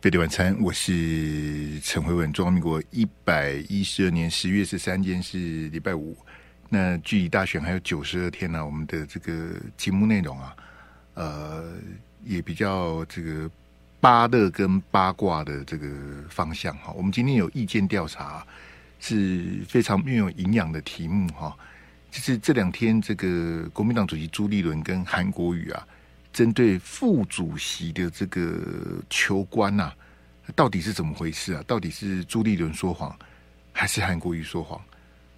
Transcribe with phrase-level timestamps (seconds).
[0.00, 2.32] 飞碟晚餐，我是陈慧文。
[2.32, 6.16] 中华民国一百一十二年十月十三天是礼拜五，
[6.70, 10.56] 那距离大选还有九十二天呢、我们的这个节目内容啊，
[11.12, 11.74] 呃，
[12.24, 13.50] 也比较这个
[14.00, 15.86] 八乐跟八卦的这个
[16.30, 16.94] 方向哈。
[16.96, 18.42] 我们今天有意见调查，
[19.00, 21.54] 是非常没有营养的题目哈。
[22.10, 25.86] 就是这两天，这个国民党主席朱立伦跟韩国瑜啊。
[26.32, 29.96] 针对副主席的这个求官呐、啊，
[30.54, 31.64] 到底是怎么回事啊？
[31.66, 33.14] 到底是朱立伦说谎，
[33.72, 34.80] 还是韩国瑜说谎，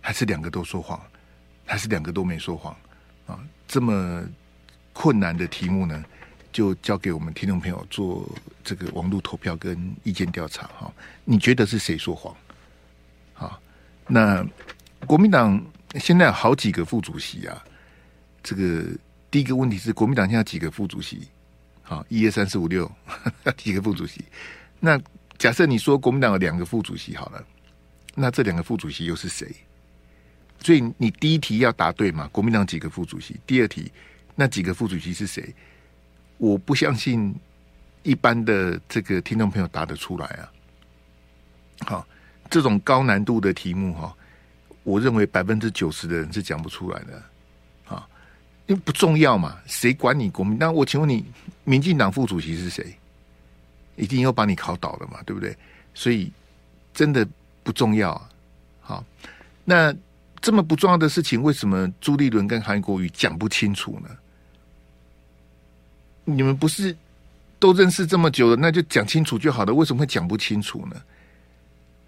[0.02, 1.00] 还是两个都说谎，
[1.64, 2.76] 还是两个都没说谎
[3.26, 3.40] 啊？
[3.66, 4.22] 这么
[4.92, 6.04] 困难的题目呢，
[6.52, 8.28] 就交给我们听众朋友做
[8.62, 10.92] 这个网络投票跟意见调查哈。
[11.24, 12.36] 你觉得是谁说谎？
[13.34, 13.58] 啊，
[14.06, 14.46] 那
[15.06, 15.58] 国民党
[15.94, 17.64] 现在好几个副主席啊，
[18.42, 18.84] 这个。
[19.32, 21.26] 第一个问题是，国民党现在几个副主席？
[21.80, 22.90] 好，一二三四五六，
[23.56, 24.22] 几个副主席？
[24.78, 25.00] 那
[25.38, 27.42] 假设你说国民党有两个副主席好了，
[28.14, 29.50] 那这两个副主席又是谁？
[30.60, 32.28] 所以你第一题要答对嘛？
[32.30, 33.40] 国民党几个副主席？
[33.46, 33.90] 第二题，
[34.34, 35.54] 那几个副主席是谁？
[36.36, 37.34] 我不相信
[38.02, 40.52] 一般的这个听众朋友答得出来啊！
[41.86, 42.06] 好，
[42.50, 44.14] 这种高难度的题目哈，
[44.82, 47.22] 我认为百分之九十的人是讲不出来的。
[48.66, 50.56] 因为不重要嘛，谁管你国民？
[50.56, 51.24] 那我请问你，
[51.64, 52.96] 民进党副主席是谁？
[53.96, 55.54] 一定要把你考倒了嘛，对不对？
[55.94, 56.30] 所以
[56.94, 57.26] 真的
[57.64, 58.28] 不重要啊。
[58.80, 59.04] 好，
[59.64, 59.92] 那
[60.40, 64.08] 这么不重要的事情，为什么朱立伦跟韩国瑜讲不清楚呢？
[66.24, 66.96] 你们不是
[67.58, 69.74] 都认识这么久了，那就讲清楚就好了。
[69.74, 70.96] 为什么会讲不清楚呢？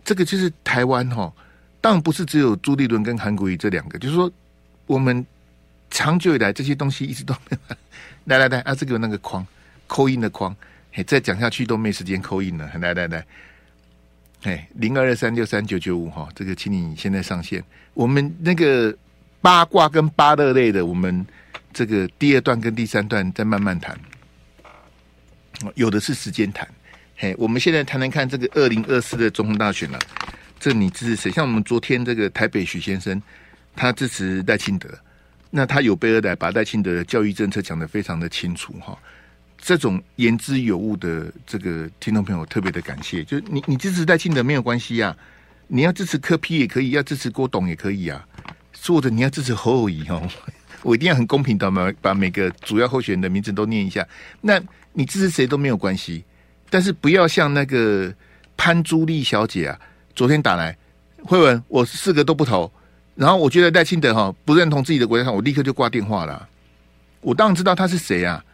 [0.05, 1.31] 这个就是台湾哈，
[1.81, 4.31] 当然不是只有朱立伦跟韩国瑜这两个，就是说
[4.87, 5.27] 我们。
[5.91, 7.77] 长久以来，这些东西一直都没有。
[8.25, 9.47] 来来来，啊，这个那个框，
[9.87, 10.55] 扣印的框，
[10.93, 12.71] 嘿，再讲下去都没时间扣印了。
[12.81, 13.27] 来来来，
[14.45, 17.63] 哎，零二二三六三九九五哈，这个请你现在上线。
[17.93, 18.97] 我们那个
[19.41, 21.25] 八卦跟八乐类的，我们
[21.73, 23.99] 这个第二段跟第三段再慢慢谈。
[25.75, 26.67] 有的是时间谈，
[27.17, 29.99] 嘿，我们现在谈谈看这个二零二四的总统大选了。
[30.59, 31.31] 这你支持谁？
[31.31, 33.23] 像我们昨天这个台北许先生，
[33.77, 34.89] 他支持赖清德。
[35.57, 38.99] 那他有备而来，把戴清德的教育政策讲得非常的清楚哈。
[39.57, 43.23] 这种言之有物的这个听众朋友特别的感谢。
[43.23, 45.17] 就你你支持戴清德没有关系呀，
[45.69, 48.27] 你要支持柯 P 也可以，要支持郭董也可以啊。
[48.85, 50.29] 或者你要支持侯友宜哦，
[50.83, 54.05] 我一定要很公平的嘛，把每个主要候选人的名字都念一下。
[54.41, 54.61] 那
[54.93, 56.25] 你支持谁都没有关系，
[56.69, 58.13] 但是不要像那个
[58.57, 59.81] 潘朱丽小姐啊，
[60.17, 60.77] 昨天打来，
[61.23, 62.69] 慧文，我四个都不投。
[63.15, 66.49] 然后我觉得赖清德哈不认同自己的国家，我立刻就挂电话了。
[67.21, 68.45] 我当然知道他是谁啊，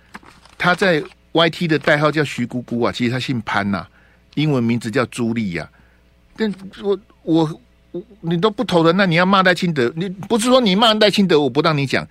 [0.59, 3.91] 他在 YT 的代号叫徐姑姑啊，其实他姓潘呐、啊，
[4.35, 6.37] 英文名字叫朱莉呀、啊。
[6.37, 7.61] 但我我
[7.93, 12.07] 我你都不投的，那你要骂赖清德，你不是说你骂赖清德我不让你讲，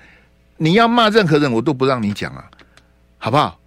[0.58, 2.50] 你要骂任何人我都不让你讲啊，
[3.18, 3.60] 好不好？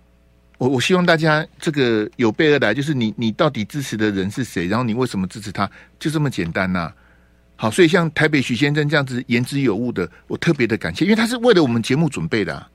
[0.59, 5.69] 我我希望大家这个有备而来，就是你你到底支持的人是谁，然后你为什么支持他，
[5.99, 6.93] 就这么简单呐、
[7.63, 12.69] 好，所以像台北许先生这样子言之有物的，我特别的感谢，因为他是为了我们节目准备的、啊，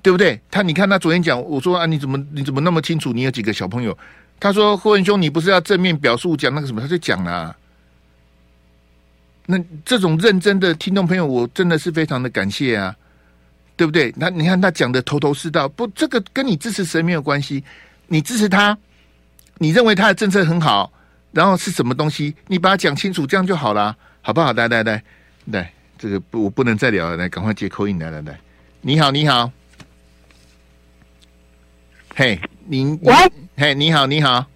[0.00, 0.40] 对不对？
[0.50, 3.12] 他你看他昨天讲，我说啊，你怎么你怎么那么清楚？
[3.12, 3.94] 你有几个小朋友？
[4.40, 6.80] 他说霍文兄，你不是要正面表述讲那个什么？
[6.80, 7.54] 他就讲了、
[9.44, 12.96] 那这种认真的听众朋友，我真的是非常的感谢啊，
[13.76, 14.10] 对不对？
[14.16, 17.62] 那你看他讲的头头是道，不，这个跟你支持谁没有关系，
[18.06, 18.78] 你支持他，
[19.58, 20.90] 你认为他的政策很好。
[21.32, 22.34] 然后是什么东西？
[22.46, 24.52] 你把它讲清楚，这样就好了，好不好？
[24.54, 25.02] 来来来
[25.46, 28.38] 来，这个不，我不能再聊了，来，赶快接 call in，来来来，
[28.80, 29.50] 你好，你好，
[32.14, 33.14] 嘿，您喂，
[33.56, 34.46] 嘿，你好，你好，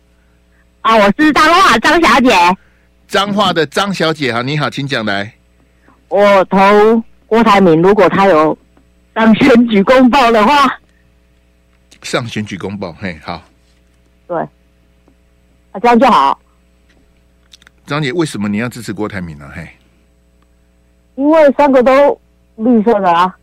[0.81, 2.57] 啊，我是彰化张小姐，
[3.07, 5.33] 彰化的张小姐，哈，你好，请讲来。
[6.09, 6.59] 我投
[7.27, 8.57] 郭台铭，如果他有
[9.15, 10.79] 上选举公报的话，
[12.03, 13.43] 上选举公报，嘿，好，
[14.27, 14.41] 对，
[15.73, 16.39] 啊，这样就好。
[17.93, 19.47] 张姐，为什么你要支持郭台铭呢？
[19.55, 19.69] 嘿，
[21.17, 22.19] 因为三个都
[22.57, 23.37] 绿色的啊，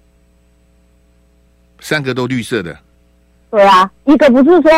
[1.80, 2.76] 三个都绿色的。
[3.52, 4.72] 对啊，一个不是说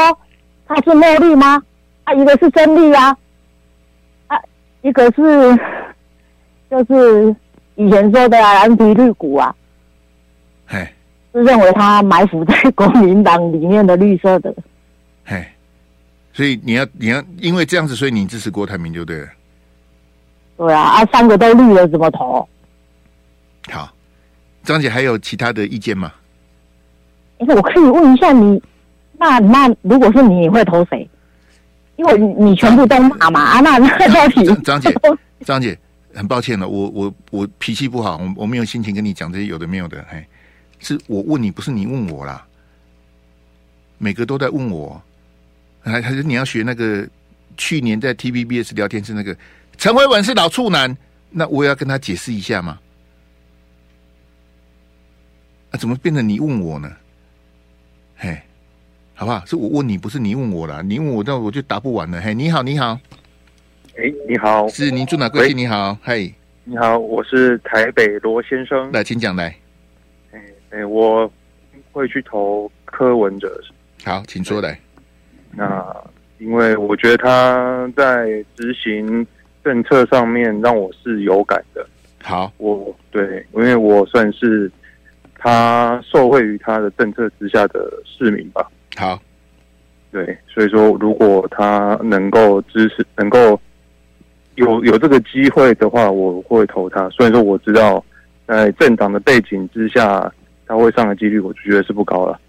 [0.67, 1.63] 他是墨绿吗？
[2.03, 3.17] 啊，一个是真绿啊，
[4.27, 4.37] 啊，
[4.81, 5.57] 一个是
[6.69, 7.33] 就是
[7.75, 9.55] 以前说的蓝皮绿骨啊，
[10.67, 10.85] 嘿，
[11.31, 14.53] 是认为他埋伏在国民党里面的绿色的。
[15.23, 15.45] 嘿，
[16.33, 19.27] 所以你要你要因为这样子，所以你支持郭台铭就对了。
[20.61, 22.47] 对啊，啊，三个都绿了，怎么投？
[23.71, 23.91] 好，
[24.63, 26.13] 张姐还有其他的意见吗？
[27.39, 28.61] 我可以问一下你，
[29.17, 31.09] 那那如果是你，你会投谁？
[31.95, 34.93] 因为你全部都骂嘛啊，那那到底张姐，
[35.43, 35.75] 张姐，
[36.13, 40.23] 很抱歉了，我我我脾气不好，我我没有心情跟你讲这些有的没有的，嘿，
[40.77, 42.45] 是我问你，不是你问我啦。
[43.97, 45.01] 每个都在问我，
[45.81, 47.07] 还还是你要学那个
[47.57, 49.35] 去年在 TVBS 聊天室那个
[49.81, 50.95] 陈慧文是老处男，
[51.31, 52.77] 那我也要跟他解释一下吗？
[55.71, 56.87] 啊，怎么变成你问我呢？
[58.15, 58.39] 嘿。
[59.15, 59.43] 好不好？
[59.47, 60.83] 是我问你，不是你问我啦。
[60.83, 62.21] 你问我，那我就答不完了。
[62.21, 62.99] 嘿，你好，你好。
[63.97, 65.57] 哎，你好，是您住哪贵姓？
[65.57, 66.31] 你好，嘿，
[66.63, 68.91] 你好，我是台北罗先生。
[68.91, 69.55] 来，请讲来。
[70.31, 71.31] 哎哎，我
[71.91, 73.59] 会去投柯文哲。
[74.03, 74.79] 好，请说来。
[75.49, 75.83] 那
[76.37, 79.25] 因为我觉得他在执行
[79.63, 81.85] 政策上面让我是有感的。
[82.23, 84.71] 好，我对，因为我算是
[85.35, 88.69] 他受惠于他的政策之下的市民吧。
[88.95, 89.19] 好，
[90.11, 93.59] 对，所以说，如果他能够支持，能够
[94.55, 97.09] 有有这个机会的话，我会投他。
[97.09, 98.03] 虽然说我知道，
[98.45, 100.31] 在政党的背景之下，
[100.67, 102.39] 他会上的几率，我就觉得是不高了。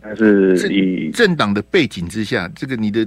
[0.00, 3.06] 但是以政党的背景之下，这个你的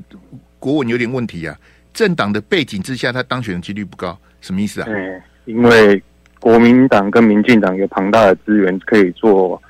[0.59, 1.57] 国文有点问题啊。
[1.93, 4.85] 政党的背景之下，他当选的几率不高，什么意思啊？
[4.85, 6.01] 对，因为
[6.39, 9.61] 国民党跟民进党有庞大的资源可以做，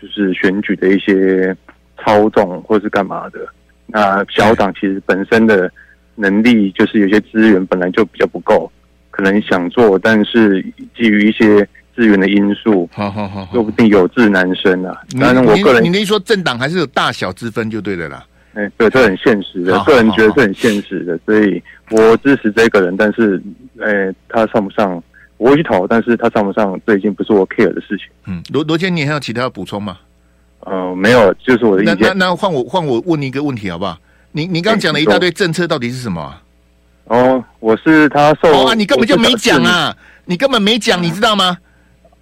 [0.00, 1.56] 就是选举的一些。
[2.04, 3.38] 操纵或是干嘛的？
[3.86, 5.70] 那小党其实本身的
[6.16, 8.68] 能力就是有些资源本来就比较不够，
[9.12, 10.60] 可能想做，但是
[10.96, 11.64] 基于一些
[11.94, 15.00] 资源的因素，好好好，说不定有志难伸啊。
[15.20, 18.26] 当然，我个人你你说政党还是有大小之分就对的啦。
[18.54, 22.96] 哎，对，这很现实的，个人觉得是很现实的，所以我支持这个人。
[22.96, 23.42] 但是，
[23.80, 25.02] 哎，他上不上
[25.38, 28.06] 我会去投，但是他上不上这已经不是我 care 的事情。
[28.26, 29.98] 嗯，罗罗坚，你还有其他要补充吗？
[30.60, 31.96] 呃，没有，就是我的意见。
[32.00, 33.98] 那那那换我换我问你一个问题好不好？
[34.32, 36.42] 你你刚刚讲了一大堆政策，到底是什么啊？
[37.04, 39.94] 哦，我是他受哦，你根本就没讲啊！
[40.24, 41.58] 你根本没讲，你知道吗？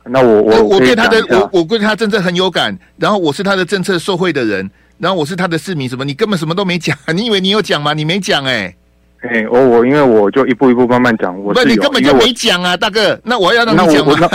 [0.05, 4.69] 那我我我对他的我我对他政策很有感，然后我是他的政策受惠的人，
[5.01, 6.05] 然后我是他的市民，什么？
[6.05, 7.95] 你根本什么都没讲， 你以为你有讲吗？
[7.95, 8.75] 你没讲哎。
[9.23, 13.19] 哎，我我因为我就一步一步慢慢讲，我不，你根本就没讲啊，大哥。
[13.25, 14.31] 那我要让你讲吗？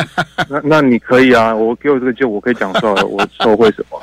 [0.49, 3.99] 那那你可以啊，我给我这个机会，我可以讲出来， 我受惠什么？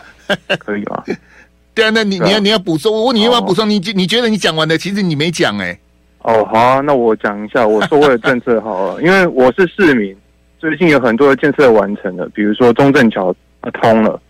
[0.58, 1.02] 可以吗？
[1.74, 3.68] 对啊，那你你要你要补充，我问你要不要补充？
[3.68, 5.78] 你你觉得你讲完了，其实你没讲哎。
[6.22, 10.16] 哦，好啊，那我讲一下我受惠的政策好了，因为我是市民，
[10.58, 13.34] 最近有很多的建设完成了，比如说中正桥
[13.80, 14.20] 通了，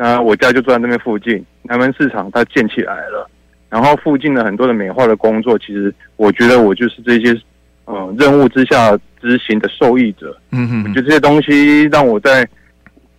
[0.00, 3.28] 那我家就住在那边附近，南门市场它建起来了。
[3.68, 7.36] 然后附近的很多的美化的工作，其实我觉得我就是这些，
[7.84, 10.38] 呃，任务之下执行的受益者。
[10.52, 12.48] 嗯哼，我觉得这些东西让我在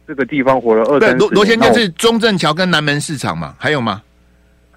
[0.08, 1.20] 这个地方活了二三十年。
[1.20, 3.54] 罗罗先就是中正桥跟南门市场嘛？
[3.60, 4.02] 还有吗？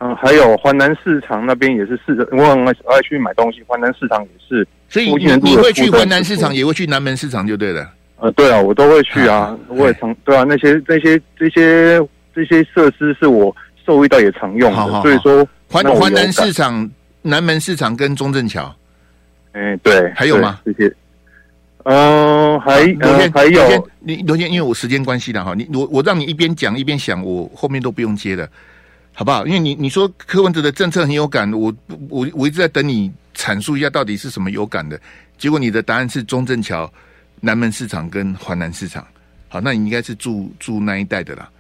[0.01, 3.63] 嗯、呃，还有环南市场那边也是市，我很爱去买东西。
[3.69, 7.89] 环南市场也是，所以你你会去环南市场，也会去南门市场，就对了。
[8.23, 12.01] 呃，对啊，我都会去啊，我也常对啊，那些那些这些
[12.33, 13.55] 这些设施是我
[13.85, 15.47] 受益到也常用的，所以说。
[15.73, 16.91] 环环南市场、
[17.23, 18.77] 南门市场跟中正桥，
[19.53, 20.61] 哎，对，还有吗？
[20.67, 20.95] 这些，
[21.85, 28.47] 嗯，还罗天还有你罗天，因为我时间关系的哈，你我我让你一边讲一边想，我后面都不用接了，
[29.15, 29.47] 好不好？
[29.47, 31.73] 因为你你说柯文哲的政策很有感，我
[32.11, 35.01] 我我一直在等你阐述一下到底是什么有感的，
[35.39, 36.93] 结果你的答案是中正桥、
[37.43, 39.07] 南门市场跟环南市场，
[39.51, 41.51] 好，那你应该是住住那一带的啦，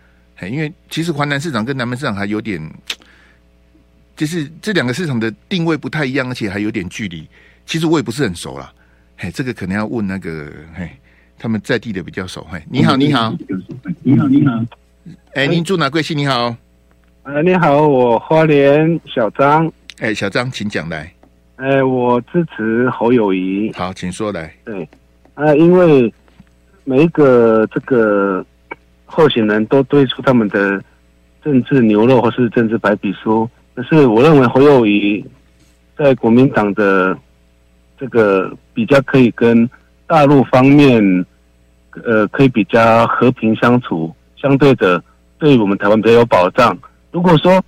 [0.48, 2.58] 因为其实环南市场跟南门市场还有点。
[4.14, 7.26] 就是这两个市场的定位不太一样，而且还有点距离。
[7.64, 8.70] 其实我也不是很熟啦，
[9.16, 10.88] 嘿，这个可能要问那个嘿，
[11.38, 12.46] 他们在地的比较熟。
[12.48, 13.34] 嘿，你好，你好，
[14.02, 14.64] 你好，你好，
[15.34, 16.16] 哎，您住哪贵姓？
[16.16, 16.54] 你好，
[17.22, 19.72] 呃，你好，我花莲小张。
[19.98, 21.12] 哎，小张，请讲来。
[21.56, 23.72] 哎，我支持侯友谊。
[23.72, 24.54] 好，请说来。
[24.62, 24.86] 对，
[25.34, 26.12] 啊，因为
[26.84, 28.44] 每一个这个
[29.06, 30.82] 候选人都推出他们的
[31.42, 33.48] 政治牛肉或是政治白皮书。
[33.74, 35.24] 可是我认为侯友宜
[35.96, 37.16] 在国民党的
[37.98, 39.68] 这个比较可以跟
[40.06, 41.02] 大陆方面，
[42.04, 45.02] 呃，可以比较和平相处，相对的
[45.38, 46.76] 对我们台湾比较有保障。
[47.10, 47.62] 如果说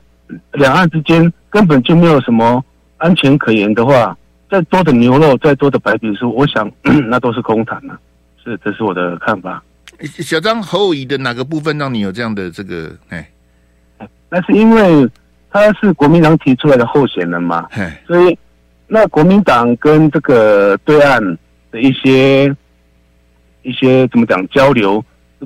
[0.53, 2.63] 两岸之间根本就没有什么
[2.99, 4.17] 安全可言的话，
[4.55, 6.71] 再多的牛肉，再多的白皮书，我想
[7.11, 7.99] 那都是空谈了。
[8.45, 9.63] 是，这是我的看法。
[10.03, 12.91] 小张，侯友宜的哪个部分让你有这样的这个？
[13.09, 13.29] 哎，
[14.31, 15.09] 那是因为。
[15.57, 17.69] 他是国民党提出来的候选人嘛，
[18.09, 18.37] 所以
[18.89, 21.23] 那国民党跟这个对岸
[21.71, 22.53] 的一些
[23.63, 25.01] 一些怎么讲交流，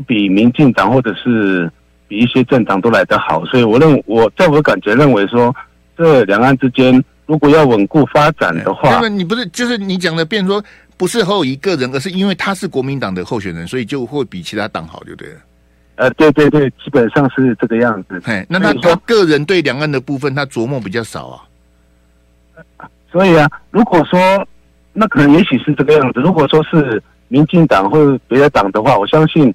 [0.07, 1.71] 比民进党或者是
[2.07, 5.55] 比一些政党都来得好，所以我认我在我的感觉认为说，
[5.95, 10.65] 这两岸之间如果要稳固发展的话，那么你不是就是你讲的，变说
[10.97, 15.35] 不是侯友宜个人，而是因为他是国民党的候选人，所以就会比其他党好，就对了。
[15.97, 18.19] 呃，对对对，基本上是这个样子。
[18.25, 21.45] 嘿，那他他个人对两岸的部分，他琢磨比较少啊。
[23.13, 24.19] 所以啊，如果说
[24.95, 26.21] 那可能也许是这个样子。
[26.21, 29.55] 如果说是民进党或者别的党的话，我相信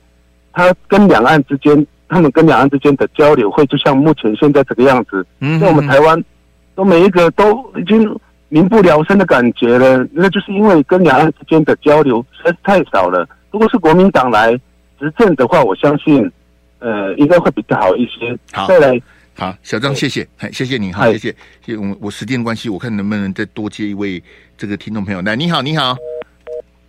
[0.52, 5.26] 他跟两岸之间，他们跟两岸之间的交流会就像目前现在这个样子。
[5.40, 6.24] 嗯，在我们台湾，
[6.76, 10.08] 都每一个都已经民不聊生的感觉了。
[10.12, 13.28] 那就是因为跟两岸之间的交流实在是太少了。
[13.52, 14.60] 如果是国民党来。
[15.00, 16.32] 执政的话，我相信，
[16.80, 18.38] 呃，应该会比较好一些。
[18.54, 19.02] 好，再来，
[19.36, 24.24] 好，小张，谢谢，哎，谢谢你，好，谢谢，谢谢我，我时间关系，我看能不能再多接一位
[24.58, 25.22] 这个听众朋友。
[25.24, 25.98] 来，你好，你好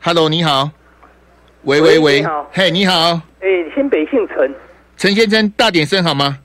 [0.00, 0.70] ，Hello，你好，
[1.62, 4.54] 喂喂喂，你好，嘿，你好，哎，新北姓陈，
[4.96, 6.38] 陈先生，大点声好吗？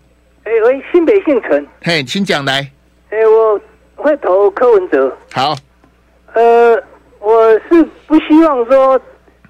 [0.45, 2.71] 哎喂，新北姓陈，嘿，请讲来。
[4.01, 5.15] 会投柯文哲。
[5.33, 5.55] 好，
[6.33, 6.81] 呃，
[7.19, 8.99] 我是不希望说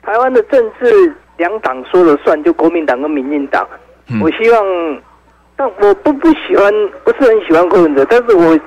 [0.01, 1.15] 台湾的政治。
[1.38, 3.65] 两党说了算，就国民党跟民进党。
[4.10, 5.01] 嗯、我希望，
[5.56, 6.70] 但我不不喜欢，
[7.06, 8.60] 不是很喜欢柯文哲，但是我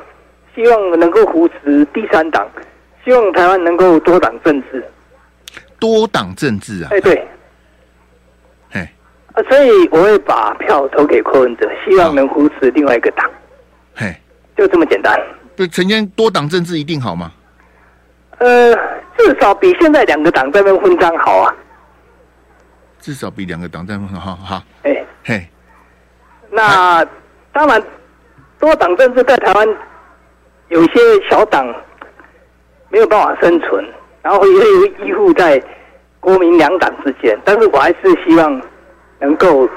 [0.55, 2.49] 希望能够扶持第三党，
[3.05, 4.83] 希望台湾能够多党政治。
[5.79, 6.89] 多党政治啊？
[6.93, 7.29] 哎，对。
[8.73, 8.91] 哎，
[9.35, 13.31] 啊，所以我会把票投给柯文哲，希望能扶持另外一个党。
[13.95, 14.17] 嘿，
[14.57, 15.21] 就这么简单。
[15.57, 17.31] 对，陈先多党政治一定好吗？
[18.39, 18.75] 呃，
[19.17, 21.55] 至少比现在两个党在那混战好啊。
[22.99, 24.63] 至少比两个党在好好好。
[24.83, 25.49] 哎、欸、嘿，
[26.51, 27.05] 那
[27.53, 27.83] 当然，
[28.59, 29.69] 多党政治在台湾
[30.69, 31.67] 有些小党
[32.89, 33.85] 没有办法生存，
[34.23, 35.63] 然后也有依附在
[36.19, 37.39] 国民两党之间。
[37.45, 38.63] 但是我还是希望
[39.21, 39.69] 能够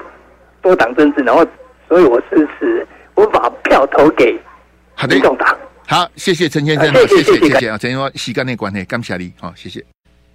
[0.62, 1.46] 多党政治，然后
[1.88, 4.40] 所以我支持，我把票投给
[5.08, 5.58] 民众党。
[5.88, 9.84] 好，谢谢陈先生，谢谢谢谢啊，陈先生，时间的关系，感谢你，好，谢谢。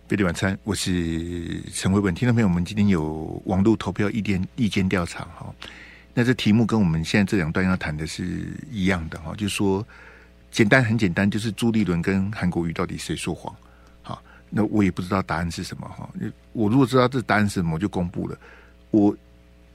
[0.06, 2.14] 费力晚餐，我是陈维文。
[2.14, 5.52] 听众朋友，我们今天有网络投票意见意见调查哈。
[6.12, 9.86] 那这题目跟我们现在这两段要谈的是一样的哈，就是说
[10.50, 13.54] 简单很简单，就是朱立伦跟韩国瑜到底谁说谎？
[14.02, 16.08] 好，那我也不知道答案是什么哈。
[16.52, 18.36] 我如果知道这答案是什么，我就公布了。
[18.90, 19.16] 我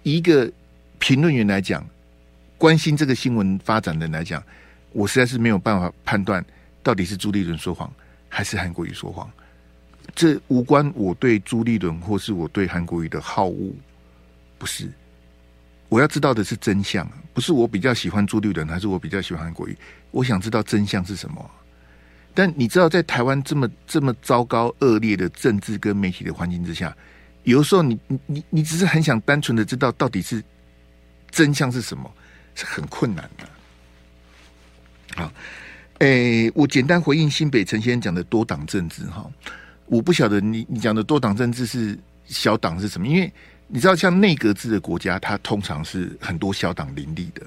[0.04, 0.52] 一个
[1.00, 1.86] 评论员来讲，
[2.58, 4.44] 关心这个新闻发展的人来讲，
[4.96, 6.44] 我实在是没有办法判断
[6.82, 7.92] 到底是朱立伦说谎
[8.30, 9.30] 还是韩国瑜说谎。
[10.16, 13.74] 这无关我对朱立伦或是我对韩国瑜的好恶，
[14.58, 14.90] 不是。
[15.90, 19.78] 我要知道的是真相，不是我比较喜欢朱立伦还是我比较喜欢韩国瑜。
[20.12, 21.52] 我想知道真相是什么。
[22.34, 26.96] 但你知道，在台湾这么这么糟糕恶劣的政治跟媒体的环境之下，
[27.44, 30.42] 有的时候你你你你只是很想单纯的知道到底是
[31.32, 32.10] 真相是什么，
[32.56, 33.48] 是很困难的。
[35.16, 35.32] 好，
[36.00, 39.26] 诶，我简单回应新北陈先生讲的多党政治哈。
[39.88, 43.08] 我不晓得你你讲的多党政治是小党是什么？
[43.08, 43.32] 因为
[43.68, 47.42] 你知道，像内阁制的国家，它通常是很多小党林立的。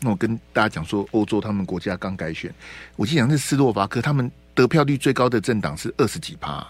[0.00, 2.52] 那我跟大家讲说，欧洲他们国家刚改选，
[2.96, 6.66] 我记得讲是斯洛伐克，他们得票率最高的政党是二十几趴，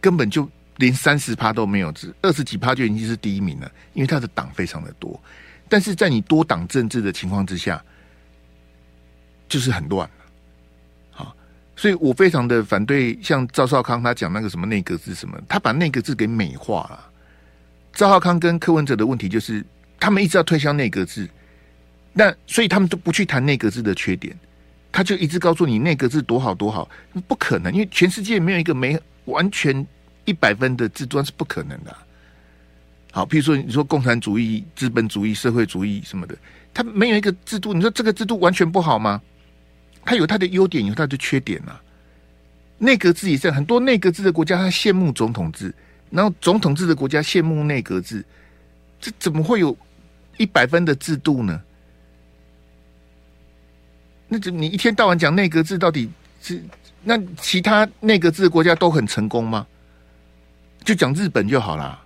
[0.00, 0.48] 根本就
[0.78, 5.20] 连三十趴都没有，只二十几趴就已经是第一名了，因为他的党非常的多。
[5.68, 7.84] 但是在你多党政治的情况之下，
[9.50, 10.08] 就是很乱。
[11.10, 11.36] 好
[11.76, 17.10] 所以我非常的反对，像赵少康他讲那个什么内阁制什么，他把内阁制给美化了。
[17.92, 19.64] 赵少康跟柯文哲的问题就是，
[19.98, 21.28] 他们一直要推销内阁制，
[22.12, 24.34] 那所以他们都不去谈内阁制的缺点，
[24.92, 26.88] 他就一直告诉你内阁制多好多好，
[27.26, 29.84] 不可能，因为全世界没有一个没完全
[30.24, 31.96] 一百分的制度，是不可能的。
[33.10, 36.36] 好，譬如说你说共产主义、资本主义、社会主义什么的，
[36.72, 39.20] 他没有一个制度，你说这个制度完全不好吗？
[40.04, 41.80] 它有它的优点，有它的缺点啊。
[42.78, 45.70] 内阁制也是很多内阁制的国家，他羡慕总统制；
[46.10, 48.24] 然后总统制的国家羡慕内阁制。
[49.00, 49.76] 这怎么会有
[50.38, 51.60] 一百分的制度呢？
[54.28, 56.08] 那就你一天到晚讲内阁制，到底
[56.40, 56.62] 是
[57.02, 59.66] 那其他内阁制的国家都很成功吗？
[60.84, 62.02] 就讲日本就好啦。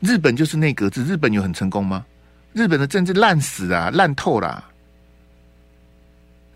[0.00, 2.04] 日本就是内阁制，日本有很成功吗？
[2.52, 4.64] 日本的政治烂死啊，烂透了。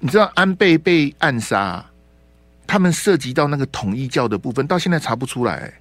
[0.01, 1.85] 你知道安倍被暗杀，
[2.67, 5.73] 他们涉及到那个统一教的部分，到现在查不出来。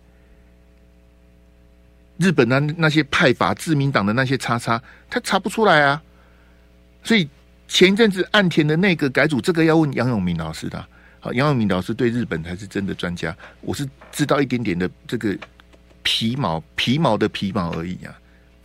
[2.17, 6.01] 日本的那些派阀、自民党的那些叉叉，他查不出来啊。
[7.03, 7.27] 所以
[7.67, 10.85] 前一阵子岸田的内阁改组，这个要问杨永明老师的。
[11.19, 15.35] 好，杨永明老师对日本才是真的专家，我是知道一点点的这个
[16.03, 18.13] 皮毛、皮毛的皮毛而已啊。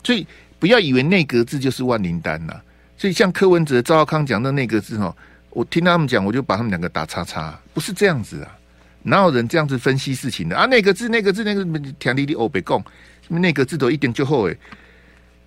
[0.03, 0.27] 所以。
[0.57, 2.59] 不要以为内阁制就是万灵丹呐。
[2.97, 5.15] 所以像柯文哲、赵少康讲的内阁制哦，
[5.55, 8.59] 我听他们讲，我就把他们两个打叉叉，不是这样子啊。
[9.05, 10.67] 哪有人这样子分析事情的啊？
[10.67, 11.65] 那个字，那个字、那个
[11.99, 12.83] 田里的欧北共，
[13.23, 14.59] 什么内阁制都一点就后诶，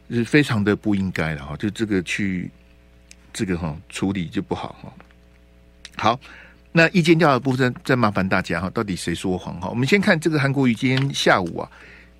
[0.09, 1.57] 是非常的不应该的哈。
[1.57, 2.49] 就这个去
[3.33, 4.93] 这个哈处理就不好哈。
[5.97, 6.19] 好，
[6.71, 9.67] 那意见调查部分再麻烦大家哈，到底谁说谎哈？
[9.67, 11.69] 我们先看这个韩国瑜今天下午啊，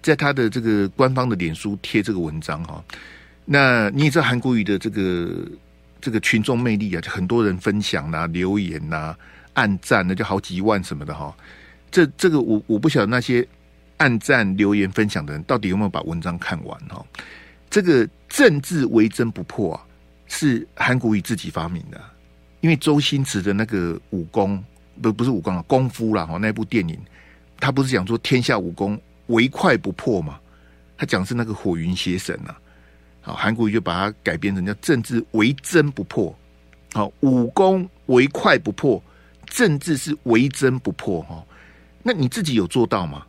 [0.02, 2.84] 在他的这个官方的脸书贴这个文章哈。
[3.46, 5.48] 那你也知道韩国瑜的这个
[6.02, 9.18] 这个群众魅力啊，就很多人分享呐、啊、留言呐、啊。
[9.58, 11.36] 按赞那就好几万什么的哈，
[11.90, 13.44] 这这个我我不晓得那些
[13.98, 17.04] 按赞留言分享的人到底有没有把文章看完哈。
[17.68, 19.82] 这个政治为真不破啊，
[20.28, 22.00] 是韩国瑜自己发明的，
[22.62, 24.64] 因为周星驰的那个武功
[25.02, 26.96] 不不是武功啊功夫啦哈，那部电影
[27.60, 30.40] 他不是讲说天下武功唯快不破嘛，
[30.96, 32.56] 他讲是那个火云邪神呐，
[33.28, 36.34] 好韩国瑜就把它改编成叫政治为真不破，
[36.94, 39.04] 好武功唯快不破。
[39.46, 41.42] 政治是唯真不破哈，
[42.04, 43.26] 那你自己有做到吗？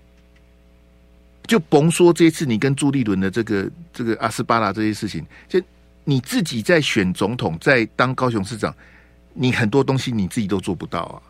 [1.47, 5.63] 就甭说这一次你跟朱立伦的这个这个阿斯巴拉这些事情，就
[6.05, 8.75] 你自己在选总统，在当高雄市长，
[9.33, 11.23] 你很多东西你自己都做不到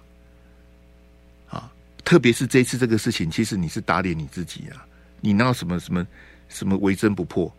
[1.51, 1.59] 啊！
[1.59, 1.73] 啊，
[2.03, 4.87] 特别是这次这个事情，其实你是打脸你自己啊！
[5.21, 6.07] 你闹什么什么
[6.49, 7.55] 什么为真不破？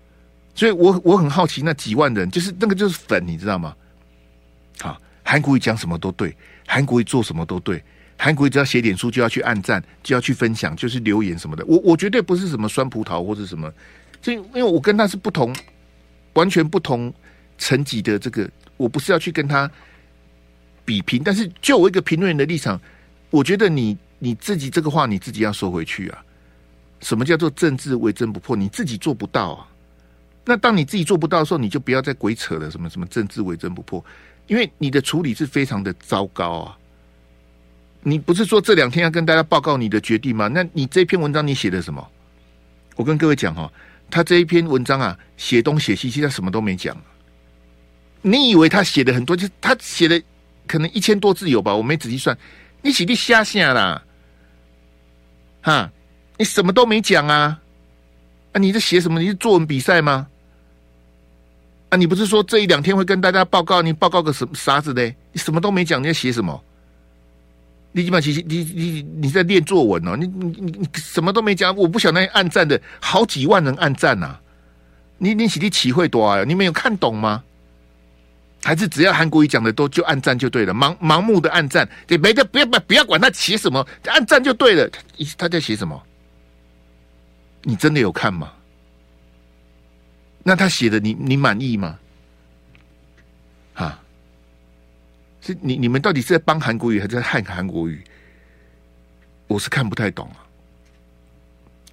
[0.56, 3.76] 所以我我很好奇，那几万人就是那个就是粉，你知道吗？
[4.80, 6.36] 好，韩国瑜讲什么都对。
[6.72, 7.84] 韩国瑜做什么都对，
[8.16, 11.66] 韩国瑜只要写点书就要去按赞，就要去分享，就是留言什么的。
[11.66, 13.74] 我我绝对不是什么酸葡萄或者什么，
[14.22, 15.52] 就因为我跟他是不同，
[16.34, 17.12] 完全不同
[17.58, 19.68] 层级的这个，我不是要去跟他
[20.86, 21.24] 比拼。
[21.24, 22.80] 但是就我一个评论员的立场，
[23.32, 26.24] 我觉得你你自己这个话你自己要收回去啊。
[27.02, 28.56] 什么叫做政治为真不破？
[28.56, 29.68] 你自己做不到啊。
[30.50, 32.72] 那当你自己做不到的时候，你就不要再鬼扯了。
[32.72, 34.04] 什么什么政治为真不破？
[34.48, 36.76] 因为你的处理是非常的糟糕啊！
[38.02, 40.48] 你不是说这两天要跟大家报告你的决定吗？
[40.48, 42.04] 那你这篇文章你写的什么？
[42.96, 43.72] 我跟各位讲哈，
[44.10, 46.98] 他这一篇文章啊，写东写西，其实他什么都没讲。
[48.24, 50.20] 你以为他写的很多，就他写的
[50.66, 51.76] 可能一千多字有吧？
[51.76, 52.36] 我没仔细算，
[52.82, 54.04] 你写的瞎写啦！
[55.62, 55.92] 哈，
[56.40, 57.62] 你什么都没讲啊！
[58.54, 59.20] 啊，你在写什么？
[59.22, 60.28] 你是作文比赛吗？
[61.90, 61.98] 啊！
[61.98, 63.82] 你不是说这一两天会跟大家报告？
[63.82, 65.04] 你报告个什啥子的？
[65.32, 66.64] 你什么都没讲，你在写什么？
[67.92, 70.16] 你基本上其实你你你在练作文哦！
[70.16, 74.38] 你你你什么都没讲，我不晓得那按赞的好几万人暗赞呐、
[75.18, 76.44] 你你写的体会多啊？
[76.44, 77.44] 你没有看懂吗？
[78.64, 80.74] 还是只要韩国瑜讲的都就暗赞就对了？
[80.74, 84.88] 盲盲目的暗赞，对没得不要不要管他写什么，暗赞就对了。
[84.90, 85.00] 他
[85.38, 86.00] 他在写什么？
[87.64, 88.52] 你真的有看吗？
[90.44, 92.00] 那他写的你你满意吗？
[93.74, 94.02] 啊，
[95.42, 98.02] 是你你们到底是在帮韩国瑜还是在害韩国瑜？
[99.48, 100.38] 我是看不太懂啊。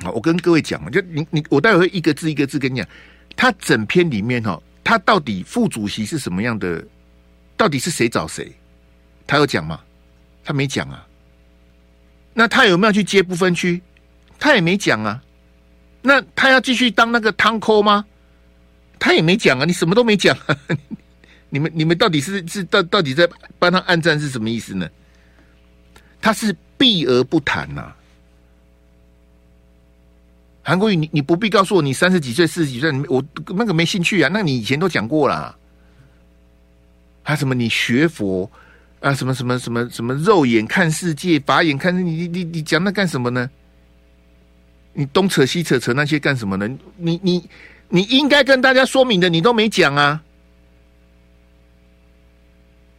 [0.05, 2.89] 啊，我跟各位讲，就你你我待会会一个字一个字跟你讲，
[3.35, 6.85] 他整篇里面哈，他到底副主席是什么样的？
[7.57, 8.53] 到底是谁找谁？
[9.27, 9.81] 他有讲吗？
[10.45, 11.07] 他没讲啊。
[12.35, 13.81] 那他有没有去接不分区？
[14.39, 15.23] 他也没讲啊。
[16.03, 18.05] 那他要继续当那个汤扣吗？
[18.99, 20.57] 他也没讲啊，你什么都没讲啊！
[21.49, 23.29] 你们你们到底是是到到底在
[23.59, 24.89] 帮他暗战是什么意思呢？
[26.21, 27.97] 他是避而不谈呐、啊。
[30.63, 34.31] 韩国瑜，你你不必告诉我你三十几岁、四十几岁，我那个没兴趣啊。
[34.33, 35.57] 那你以前都讲过了，
[37.23, 38.51] 还什么你学佛
[39.01, 39.15] 啊？
[39.15, 43.49] 什么什么什么什么肉眼看世界，法眼看你你你讲那干什么呢？
[44.95, 46.69] 你东扯西扯扯那些干什么呢？
[46.97, 47.49] 你你。
[47.89, 50.23] 你应该跟大家说明的，你都没讲啊。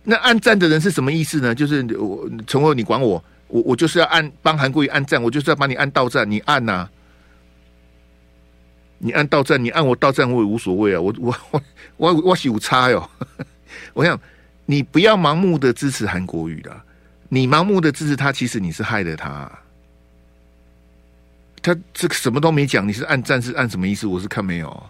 [0.04, 1.54] 那按赞的人是什么意思呢？
[1.54, 6.88] 就是我从后你管我，我我就是要按帮韩国瑜按赞，我就是要帮你按到赞，你按呐、
[9.00, 11.02] 你按到赞，你按我到赞，我也无所谓啊。
[11.02, 11.62] 我我我
[11.98, 13.10] 我我是有差哟。
[13.94, 14.18] 我想
[14.66, 16.74] 你不要盲目的支持韩国瑜的，
[17.28, 19.52] 你盲目的支持他，其实你是害了他。
[21.68, 24.08] 他这个什么都没讲，你是按赞是按什么意思？
[24.08, 24.90] 我是看没有。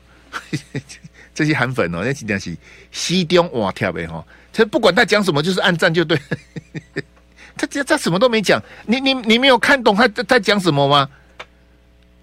[1.33, 2.55] 这些韩粉哦，那真的是
[2.91, 4.23] 西中哇跳呗哈！
[4.53, 6.19] 他不管他讲什么，就是按赞就对。
[7.57, 11.09] 他这他什么都没讲，你你你没有看懂他他讲什么吗？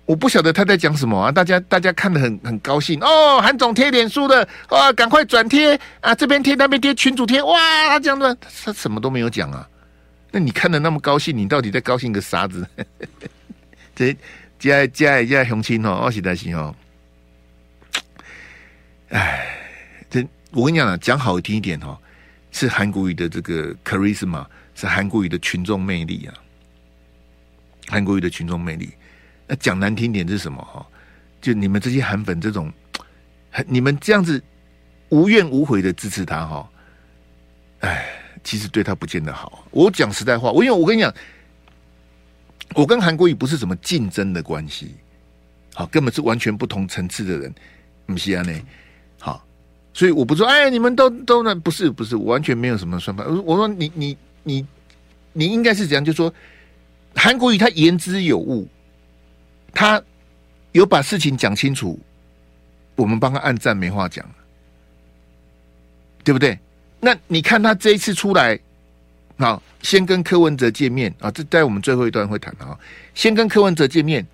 [0.06, 1.32] 我不晓得他在讲什么啊！
[1.32, 6.14] 大家大家看得很很高兴哦，韩总贴脸书的哇，赶快转贴啊！
[6.14, 9.68] 这边贴那边贴群主贴哇，他讲的他什么都没有讲啊！
[10.30, 12.64] 那你看的那么高兴，你到底在高兴个啥子？
[13.96, 14.16] 这。
[14.64, 16.74] 加加加乡亲哦，我实在是哦，
[19.10, 19.46] 哎，
[20.08, 22.00] 这我跟你讲啊，讲好听一点哈，
[22.50, 26.32] 是韩国语的这个 charisma，是韩国语的群众魅力啊。
[27.88, 28.90] 韩国语的群众魅力，
[29.46, 30.86] 那讲难听点是什么哈？
[31.42, 32.72] 就你们这些韩粉这种，
[33.66, 34.42] 你们这样子
[35.10, 36.66] 无怨无悔的支持他哈，
[37.80, 38.06] 哎，
[38.42, 39.68] 其实对他不见得好。
[39.70, 41.14] 我讲实在话，我因为我跟你讲，
[42.74, 44.94] 我跟韩国瑜不是什么竞争的关系，
[45.74, 47.54] 好，根本是完全不同层次的人，
[48.06, 48.42] 不是啊？
[48.42, 48.52] 呢，
[49.20, 49.44] 好，
[49.92, 53.24] 所以我不说，哎，你们都都那不是不是，完全没有什么算法。
[53.44, 54.66] 我说你你你
[55.32, 56.04] 你应该是怎样？
[56.04, 56.32] 就说。
[57.16, 58.66] 韩国瑜他言之有物，
[59.72, 60.02] 他
[60.72, 61.96] 有把事情讲清楚，
[62.96, 64.28] 我们帮他按赞没话讲，
[66.24, 66.58] 对不对？
[66.98, 68.58] 那你看他这一次出来，
[69.36, 72.78] 好，先跟柯文哲见面啊，这在我们最后一段会谈啊，
[73.14, 74.24] 先跟柯文哲见面，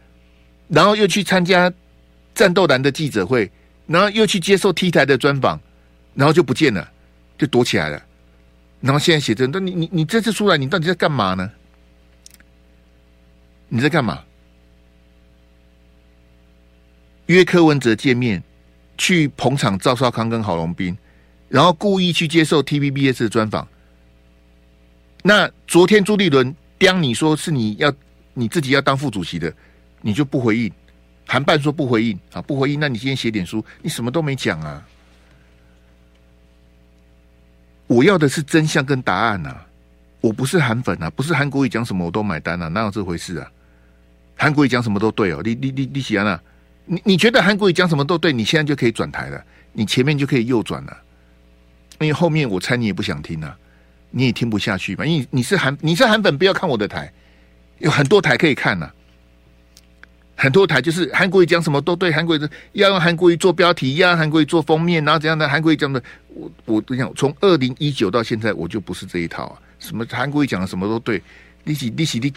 [0.69, 1.73] 然后又去参加
[2.35, 3.51] 战斗蓝的记者会，
[3.87, 5.59] 然后又去接受 T 台的专访，
[6.15, 6.87] 然后就不见了，
[7.39, 8.03] 就躲起来了，
[8.83, 11.51] 然后现在写真，那你你你这次出来，你到底在干嘛呢？
[13.69, 14.23] 你在干嘛？
[17.27, 18.43] 约柯文哲见面，
[18.99, 20.99] 去捧场赵少康跟郝龙斌，
[21.49, 23.67] 然后故意去接受 TVBS 的专访。
[25.23, 27.93] 那昨天朱立伦刁你说是你要
[28.35, 29.53] 你自己要当副主席的，
[30.01, 30.73] 你就不回应。
[31.27, 32.81] 韩办说不回应啊，不回应。
[32.81, 34.85] 那你今天写点书，你什么都没讲啊。
[37.87, 39.67] 我要的是真相跟答案啊！
[40.21, 43.51] 我不是韩粉啊，不是韩国语讲什么我都买单啊，哪有这回事啊？
[44.37, 46.43] 韩国语讲什么都对哦，你你你你喜欢啊？
[46.87, 50.97] 你你觉得韩国语讲什么都对，你现在就可以转台了，你前面就可以右转了，
[51.99, 53.57] 因为后面我猜你也不想听啊，
[54.11, 55.05] 你也听不下去吧？
[55.05, 57.13] 因为你是韩你是韩粉，不要看我的台，
[57.79, 58.91] 有很多台可以看呐、
[60.37, 71.23] 很多台就是韩国语讲什么都对，韩国瑜要用韩国语做标题，要用韩国语做封面，然后怎样的韩国语讲的，我我跟你讲，从二零一九到现在，我就不是这一套啊，什么韩国语讲的什么都对，
[71.65, 72.33] 利息利息利。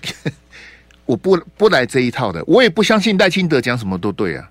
[1.05, 4.49] 我不不来这一套的，我也不相信赖清德讲什么都对啊，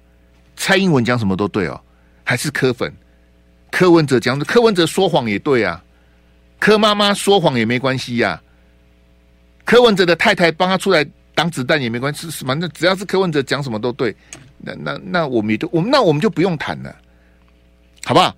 [0.56, 1.80] 蔡英文讲什么都对哦，
[2.24, 2.92] 还是柯粉，
[3.70, 5.82] 柯文哲讲的，柯文哲说谎也对啊，
[6.62, 8.40] 柯妈妈说谎也没关系呀、
[9.64, 14.14] 柯文哲的太太帮他出来挡子弹也没关系，反正只要是柯文哲讲什么都对，
[14.58, 16.94] 那那那我们也都我们那我们就不用谈了，
[18.04, 18.32] 好不好？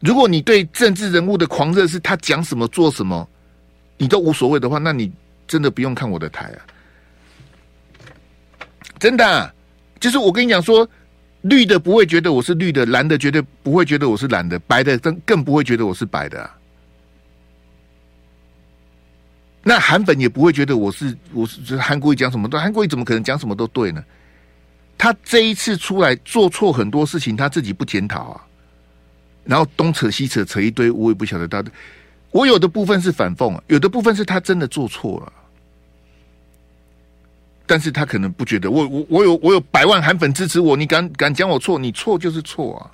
[0.00, 3.26] 如果你对政治人物的狂热是他讲什么做什么，
[3.96, 5.10] 你都无所谓的话，那你
[5.48, 6.60] 真的不用看我的台啊。
[8.98, 9.50] 真的、啊，
[9.98, 10.86] 就是我跟你讲说，
[11.40, 16.58] 绿的不会觉得我是绿的，蓝的绝对不会觉得我是蓝的，白的更更不会觉得我是白的、啊。
[19.62, 24.02] 那韩粉也不会觉得我是我是韩国瑜讲什么都，韩国瑜怎么可能讲什么都对呢？
[24.98, 28.46] 他这一次出来做错很多事情，他自己不检讨啊，
[29.44, 31.70] 然后东扯西扯扯一堆，我也不晓得他的。
[32.30, 35.32] 我有的部分是反讽，有的部分是他真的做错了。
[37.66, 41.78] 但是他可能不觉得我我我有我有百万韩粉支持我，你敢敢讲我错？
[41.78, 42.90] 你错就是错啊！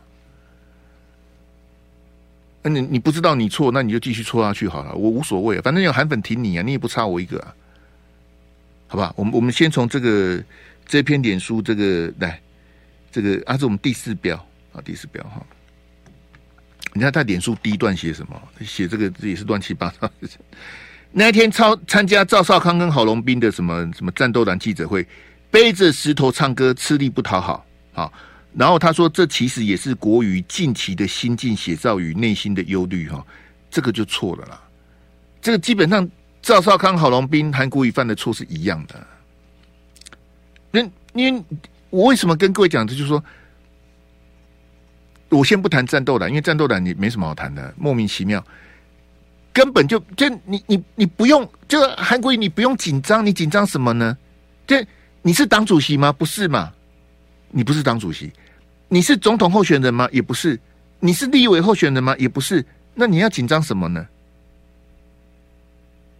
[2.68, 7.54] 那你你不知道你错，那你就继续错下去好了，我无所谓，反正有韩粉挺你啊，你也不差我一个啊，
[8.88, 9.12] 好吧？
[9.16, 10.42] 我们我们先从这个
[10.86, 12.40] 这篇脸书这个来，
[13.10, 14.36] 这个啊，是我们第四标
[14.72, 15.44] 啊，第四标哈。
[16.94, 18.40] 你看他脸书第一段写什么？
[18.64, 20.10] 写这个也是乱七八糟。
[21.12, 25.06] 那天超参加赵少康跟郝龙斌的什么什么战斗蓝记者会，
[25.50, 27.64] 背着石头唱歌，吃力不讨好。
[27.92, 28.12] 好，
[28.54, 33.24] 然后他说，这其实也是国语近期的心境写照与内心的忧虑哈，
[33.70, 34.60] 这个就错了啦。
[35.40, 36.08] 这个基本上
[36.42, 39.06] 赵少康、郝龙斌、韩国瑜犯的错是一样的。
[40.70, 40.80] 那
[41.14, 41.44] 因为
[41.90, 43.22] 我为什么跟各位讲，这就是说，
[45.28, 48.44] 我先不谈战斗蓝，因为战斗蓝你没什么好谈的，莫名其妙。
[49.52, 54.16] 根本就就你你你不用，就韩国瑜你不用紧张，你紧张什么呢？
[54.66, 54.76] 就
[55.22, 56.12] 你是党主席吗？
[56.12, 56.72] 不是嘛？
[57.50, 58.32] 你不是党主席，
[58.88, 60.08] 你是总统候选人吗？
[60.12, 60.58] 也不是，
[61.00, 62.14] 你是立委候选人吗？
[62.18, 64.06] 也不是，那你要紧张什么呢？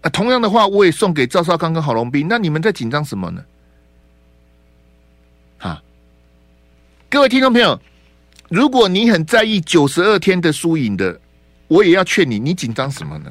[0.03, 3.45] 啊，同样的话，我也送给赵少康跟郝龙斌，那你们在紧张什么呢？
[5.59, 5.83] 哈，
[7.09, 7.81] 各位听众朋友，
[8.49, 11.21] 如果你很在意九十二天的输赢的。
[11.71, 13.31] 我也要劝你，你紧张什么呢？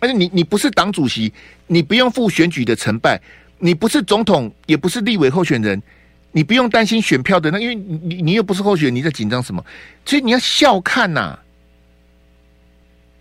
[0.00, 1.30] 而且你你不是党主席，
[1.66, 3.20] 你不用负选举的成败，
[3.58, 5.82] 你不是总统，也不是立委候选人，
[6.36, 9.64] 你不用担心选票的那，因为你你又不是候选人，你在紧张什么？
[10.04, 11.38] 所以你要笑看呐、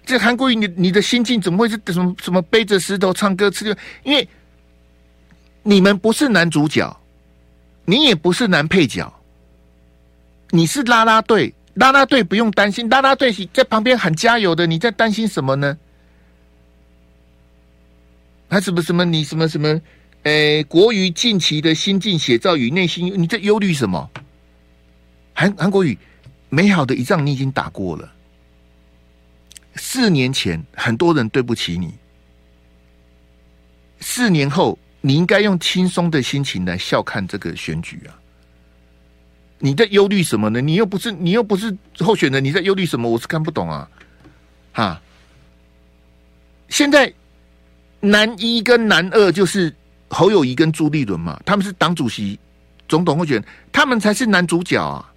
[0.05, 3.73] 这韩国瑜，你你的心境怎么会是什么什么背着石头唱歌吃？
[4.03, 4.27] 因为
[5.63, 6.93] 你们不是男主角，
[7.85, 9.09] 你也不是男配角。
[10.49, 15.77] 你是拉拉队，拉拉队不用担心，拉拉队在旁边喊加油的，你在担心什么呢？
[18.49, 19.05] 还什么什么？
[19.05, 19.79] 你什么什么？
[20.25, 24.09] 诶，国瑜近期的心境写照与内心，你在忧虑什么？
[25.35, 25.95] 韩韩国瑜，
[26.49, 28.11] 美好的一仗你已经打过了。
[29.75, 31.93] 四年前很多人对不起你，
[33.99, 38.17] 四年后你应该用轻松的心情来笑看这个选举啊！
[39.59, 40.59] 你在忧虑什么呢？
[40.59, 43.07] 你又不是你又不是候选人，你在忧虑什么？
[43.07, 43.87] 我是看不懂啊！
[44.73, 45.01] 哈，
[46.67, 47.13] 现在
[47.99, 49.71] 男一跟男二就是
[50.09, 52.39] 侯友宜跟朱立伦嘛，他们是党主席、
[52.87, 55.11] 总统候选人，他们才是男主角啊！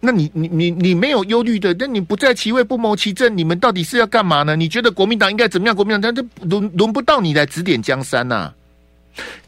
[0.00, 4.54] 那你你你你没有忧虑的，那你不在其位不谋其政，你们到底是要干嘛呢？
[4.54, 5.74] 你觉得国民党应该怎么样？
[5.74, 8.52] 国民党他这轮轮不到你来指点江山呐、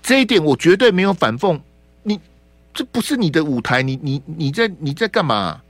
[0.02, 1.60] 这一点我绝对没有反讽。
[2.02, 2.18] 你
[2.72, 5.60] 这不是你的舞台，你你你在你在干嘛？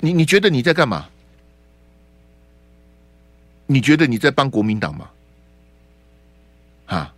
[0.00, 1.06] 你你觉得你在干嘛？
[3.66, 5.10] 你觉得你在帮国民党吗？
[6.86, 7.12] 啊，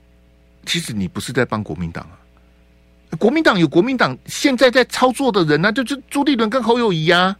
[0.65, 2.19] 其实你不是在帮国民党啊。
[3.19, 7.37] 国民党有国民党现在在操作的人呢、就是朱立伦跟侯友谊啊。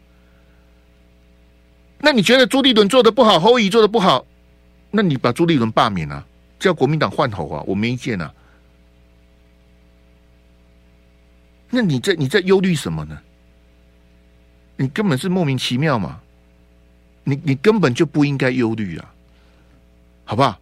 [1.99, 4.25] 那你觉得朱立伦做的不好，侯友谊做的不好，
[4.91, 6.25] 那你把朱立伦罢免啊，
[6.59, 8.33] 叫国民党换头啊，我没意见啊。
[11.69, 13.19] 那你在你在忧虑什么呢？
[14.75, 16.19] 你根本是莫名其妙嘛，
[17.29, 19.13] 你你根本就不应该忧虑啊，
[20.25, 20.59] 好不好？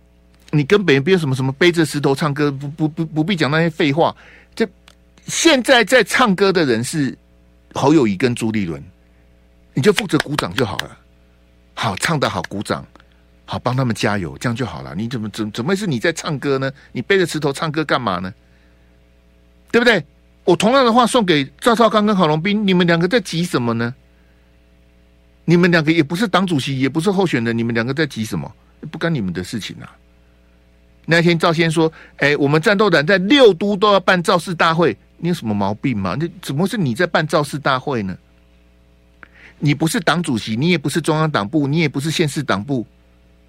[0.51, 4.15] 你根本也别什么什么背着石头唱歌，不不不不必讲那些废话。
[5.25, 7.13] 现在在唱歌的人是
[7.73, 8.81] 侯友谊跟朱立伦，
[9.73, 10.97] 你就负责鼓掌就好了。
[11.73, 12.85] 好，唱得好，鼓掌，
[13.43, 14.95] 好，帮他们加油，这样就好了。
[14.95, 16.71] 你怎么怎怎么会是你在唱歌呢？
[16.93, 18.33] 你背着石头唱歌干嘛呢？
[19.69, 20.01] 对不对？
[20.45, 23.93] 我同样的话送给赵少康跟郝龙斌，你们两个在急什么呢？
[25.49, 28.53] 你们两个也不是党主席，也不是候选人，你们两个在急什么？
[28.91, 29.95] 不干你们的事情啊。
[31.05, 36.17] 那天赵先说：“哎，我们战斗党在六都都要办造势大会。”你有什么毛病吗？
[36.19, 38.15] 那怎么是你在办造势大会呢？
[39.57, 42.85] 你不是党主席，你也不是中央党部，你也不是县市党部，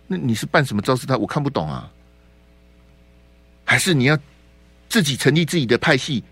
[0.06, 1.16] 那你是办什么造势大？
[1.16, 1.90] 我看不懂啊！
[3.64, 4.16] 还是你要
[4.88, 6.22] 自己成立自己的派系？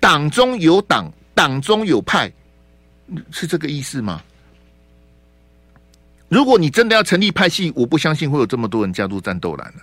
[0.00, 2.30] 党中有党，党中有派，
[3.30, 4.20] 是这个意思吗？
[6.28, 9.82] 如果你真的要成立派系，我不相信会有这么多人加入战斗蓝了，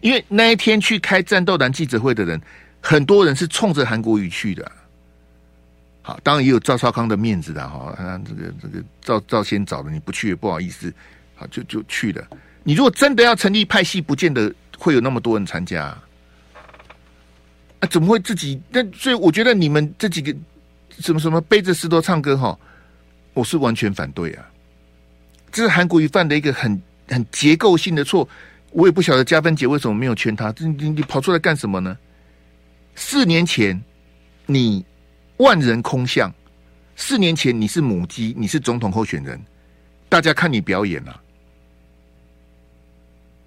[0.00, 2.40] 因为那一天去开战斗蓝记者会的人。
[2.86, 4.70] 很多人是冲着韩国瑜去的，
[6.02, 7.96] 好，当然也有赵少康的面子的哈。
[8.28, 10.92] 这个这个赵赵先找的，你不去也不好意思，
[11.34, 12.22] 好就就去了。
[12.62, 16.04] 你如果真的要成立派系，不见得会有那么多人参加啊。
[17.80, 18.60] 啊，怎么会自己？
[18.68, 20.36] 那所以我觉得你们这几个
[20.98, 22.54] 什么什么背着石头唱歌哈，
[23.32, 24.44] 我是完全反对啊。
[25.54, 28.28] 这是韩国瑜犯的一个很很结构性的错，
[28.72, 30.52] 我也不晓得嘉分姐为什么没有劝他。
[30.58, 31.96] 你你你跑出来干什么呢？
[32.96, 33.80] 四年前，
[34.46, 34.84] 你
[35.36, 36.28] 万人空巷；
[36.96, 39.40] 四年前你是母鸡，你是总统候选人，
[40.08, 41.22] 大家看你表演了、啊。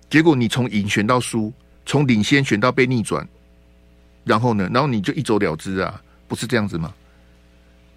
[0.10, 1.52] 结果你从赢选到输，
[1.86, 3.28] 从领先选到被逆转，
[4.24, 4.70] 然后呢？
[4.74, 6.02] 然后你就一走了之啊？
[6.30, 6.94] 不是这样子吗？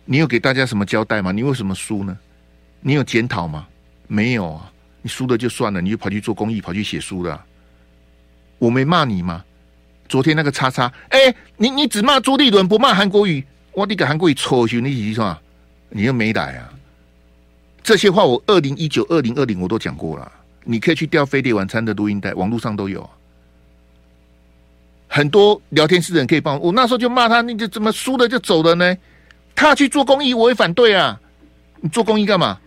[0.05, 1.31] 你有给大家什么交代吗？
[1.31, 2.18] 你为什么输呢？
[2.81, 3.68] 你有检讨吗？
[4.12, 4.73] 没有啊！
[5.03, 7.40] 你输了就算了，你就跑去做公益，跑去写书了、
[8.59, 9.44] 我没骂你吗？
[10.09, 15.38] 昨天那个叉叉，哎、你你只骂朱立伦，不骂韩国瑜，我你个韩国瑜臭去，你几说？
[15.90, 16.68] 你又没来啊？
[17.85, 20.33] 这些话我二零一九、二零二零我都讲过了，
[20.64, 23.09] 你可以去调飞碟晚餐的录音带，网络上都有，
[25.07, 26.66] 很多聊天室的人可以帮我。
[26.66, 28.96] 我那时候就骂他，你就怎么输了就走了呢？
[29.55, 31.20] 他去做公益，我也反对啊！
[31.81, 32.59] 你做公益干嘛？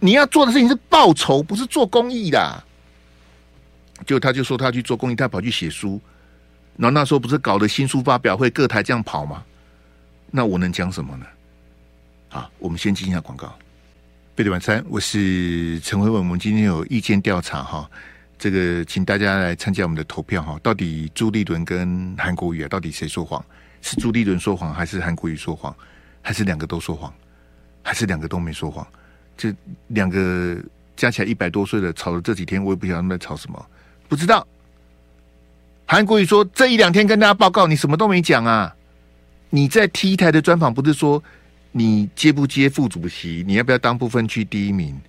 [0.00, 2.64] 你要做的事情是报仇，不是做公益的。
[4.06, 6.00] 就他就说他去做公益，他跑去写书。
[6.76, 9.42] 然后那时候不是搞的新书发表会，各台这样跑吗？
[10.30, 11.26] 那我能讲什么呢？
[12.28, 13.52] 好，我们先进一下广告。
[14.36, 16.14] 贝蒂晚餐，我是陈慧文。
[16.14, 17.90] 我们今天有意见调查哈，
[18.38, 20.56] 这个请大家来参加我们的投票哈。
[20.62, 23.44] 到底朱立伦跟韩国瑜啊，到底谁说谎？
[23.82, 25.74] 是朱立伦说谎，还是韩国瑜说谎？
[26.22, 27.12] 还是两个都说谎？
[27.82, 28.86] 还是两个都没说谎？
[29.38, 29.54] 这
[29.86, 30.58] 两个
[30.96, 33.66] 加起来一百多岁的吵了这几天，我也不晓得他们在吵什么，
[34.08, 34.46] 不知道。
[35.86, 38.76] 韩国瑜说：“这一两天跟大家报告，你什么都没讲啊！
[39.48, 41.22] 你在 T 台的专访不是说
[41.72, 45.00] 你接不接副主席，你要不要当部分区第一名？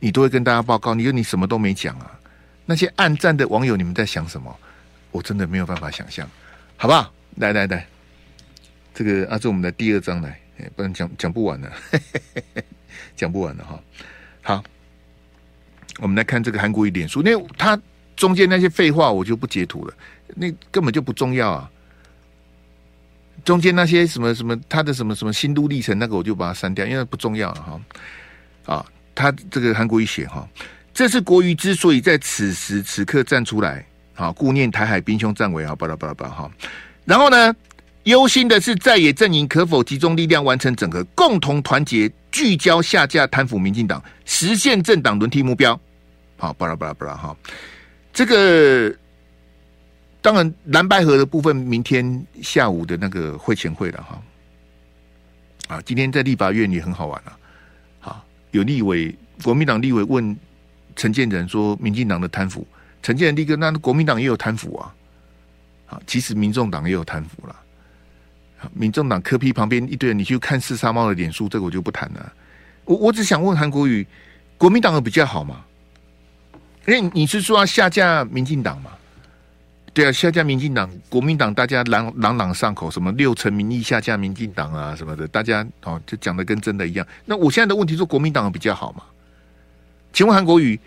[0.00, 0.94] 你都会跟大家报告。
[0.94, 2.18] 你说你什么都没讲啊！
[2.66, 4.52] 那些暗赞的网友，你们在想什么？
[5.10, 6.28] 我真的没有办法想象，
[6.76, 7.12] 好不好？
[7.36, 7.86] 来来来，
[8.92, 10.40] 这个啊，这我们的第二章来，
[10.74, 11.72] 不然讲讲不完了，
[13.18, 13.78] 讲不完了哈。
[14.40, 14.64] 好，
[15.98, 17.78] 我们来看这个韩国瑜脸书，那他
[18.16, 19.94] 中间那些废话我就不截图了，
[20.36, 21.70] 那根本就不重要啊。
[23.44, 27.80] 中间那些什么什么他的什么什么心路历程，那个我就把它删掉，因为不重要了哈。
[28.74, 30.48] 啊，他这个韩国瑜写哈，
[30.94, 36.50] 这是国瑜之所以在此时此刻站出来，好顾念台海兵凶战危啊，巴拉巴拉巴拉哈。
[37.04, 37.54] 然后呢，
[38.08, 45.78] 忧心的是在野阵营可否集中力量完成整合，共同团结，聚焦下架贪腐民进党，实现政党轮替目标。
[46.38, 47.36] 好，巴拉巴拉巴拉哈，
[48.12, 48.94] 这个。
[50.20, 54.22] 当然，蓝白合的部分，明天下午的那个会前会了哈。
[55.68, 57.38] 啊，今天在立法院也很好玩了。
[58.00, 60.36] 好，有立委，国民党立委问
[60.96, 62.66] 陈建仁说：“民进党的贪腐，
[63.00, 64.92] 陈建仁立刻，那国民党也有贪腐啊。”
[65.86, 67.54] 好，其实民众党也有贪腐了。
[68.72, 72.32] 民众党柯 P 旁边一堆人，你去看四杀猫的脸书，这个我就不谈了。
[72.84, 74.06] 我我只想问韩国瑜，
[74.56, 75.64] 国民党的比较好吗？
[76.86, 78.90] 因为你是说要下架民进党吗？
[79.92, 87.06] 对啊，下架民进党，国民党大家朗朗朗上口，什么六成民意下架民进党啊什么的，大家哦就讲的跟真的一样。
[87.24, 89.02] 那我现在的问题是，国民党比较好吗？
[90.12, 90.78] 请问韩国瑜，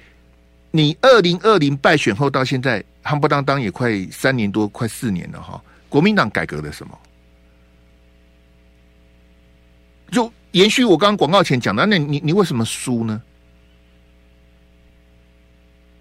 [0.71, 5.61] 你二零二零败选后到现在，夯不当当也快三年多，快四年了哈。
[5.89, 6.97] 国民党改革了什么？
[10.11, 13.21] 就延续我刚刚广告前讲的，那你你为什么输呢？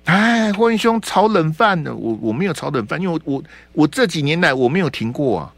[0.05, 5.55] 哎，霍云兄炒冷饭的，我我没有炒冷饭，因为我我我这几年来我没有停过啊。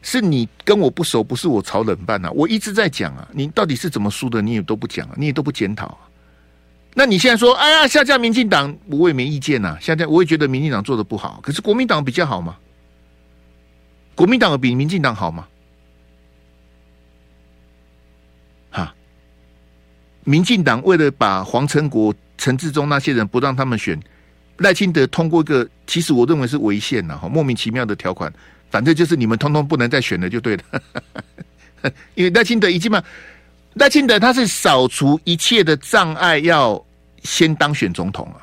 [0.00, 2.30] 是你跟我不熟，不是我炒冷饭啊。
[2.30, 5.98] 我一直在讲啊，你到底是怎么输的，你也都不讲啊，你也都不检讨啊。
[6.94, 9.76] 那你现在说，哎呀，下架民进党，我也没意见呐。
[9.80, 12.56] 现在我也觉得民进党做的不好，可是国民党比较好吗？
[14.14, 15.48] 国民党比民进党好吗？
[20.28, 22.14] 民进党为了把黄成国。
[22.40, 23.98] 陈志忠那些人不让他们选，
[24.58, 28.32] 赖清德通过一个，其实我认为是违宪的，哈，莫名其妙的条款，
[28.70, 30.62] 反正就是你们通通不能再选了，就对了。
[32.14, 33.02] 因为赖清德已经嘛，
[33.74, 36.80] 赖清德他是扫除一切的障碍，要
[37.24, 38.38] 先当选总统啊。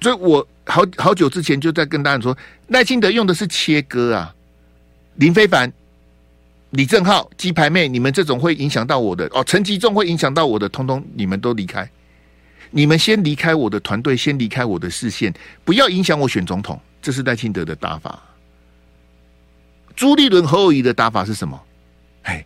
[0.00, 2.34] 所以我好好久之前就在跟大家说，
[2.68, 4.34] 赖清德用的是切割啊，
[5.16, 5.70] 林非凡、
[6.70, 11.88] 李正浩、鸡排妹，你们这种会影响到我的哦，陈吉仲会影响到我的，通通你们都离开。
[12.70, 16.80] 你们先离开我的团队，先离开我的视线，不要影响我选总统。
[17.02, 18.22] 这是赖清德的打法。
[19.96, 21.60] 朱立伦、侯友宜的打法是什么？
[22.22, 22.44] 哎，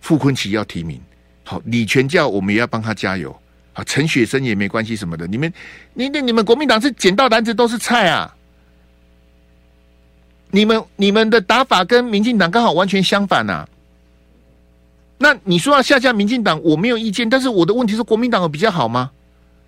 [0.00, 1.00] 傅昆奇要提名，
[1.44, 3.34] 好，李全教我们也要帮他加油。
[3.72, 5.26] 好，陈雪生也没关系什么的。
[5.28, 5.52] 你们，
[5.94, 8.34] 你、你、你们国民党是捡到篮子都是菜啊！
[10.50, 13.68] 你们、你们的打法跟民进党刚好完全相反啊！
[15.18, 19.10] 那你说要下架民进党，我没有意见，但是我的问题是国民党有比较好吗？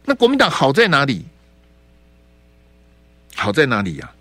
[0.04, 1.24] 那国民党好在哪里？
[3.34, 4.14] 好在哪里呀、啊？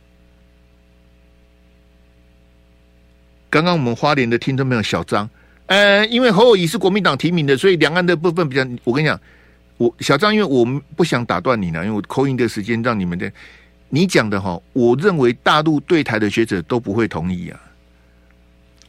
[3.49, 5.29] 刚刚我们花莲的听众朋友小张，
[5.67, 8.65] 呃，因为侯友宜是国民党提名的，所以两岸的部分比较。
[8.83, 9.19] 我跟你讲，
[9.77, 13.31] 我小张，因为我们不想打断你呢，因为我扣音的时间让你们的
[13.89, 17.59] 你讲的哈，我认为大陆对台的学者都不会同意啊。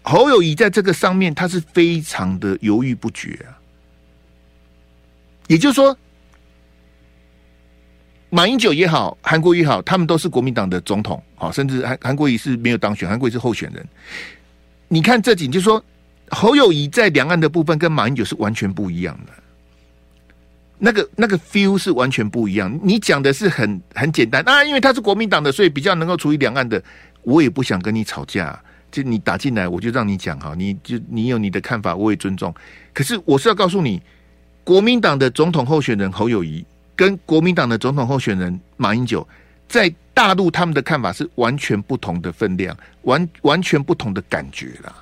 [0.03, 3.57] 侯友谊在这个上面，他是非常的犹豫不决啊，
[5.49, 5.97] 也就是说。
[8.33, 13.85] 马英九也好，韩国瑜也好，他们都是国民党的总统，好，甚至韩韩国瑜是没有当选，韩国瑜是候选人。
[14.87, 15.85] 你看这几，就是说
[16.29, 19.33] 侯友谊在两岸的部分跟马英九是完全不一样的，
[20.81, 22.77] 那个那个 feel 是完全不一样。
[22.83, 26.83] 你讲的是很很简单啊，因为他是国民党的，所以比较能够处理两岸的。
[27.23, 28.59] 我也不想跟你吵架，
[28.91, 32.53] 就你打进来，我就让你讲哈，你就你有你的看法，我也尊重。
[32.93, 34.03] 可是我是要告诉你，
[34.65, 36.65] 国民党的总统候选人侯友谊。
[36.97, 39.27] 跟国民党的总统候选人马英九
[39.67, 44.95] 在大陆他们的看法是完全不同的分量，完完全不同的感觉啦。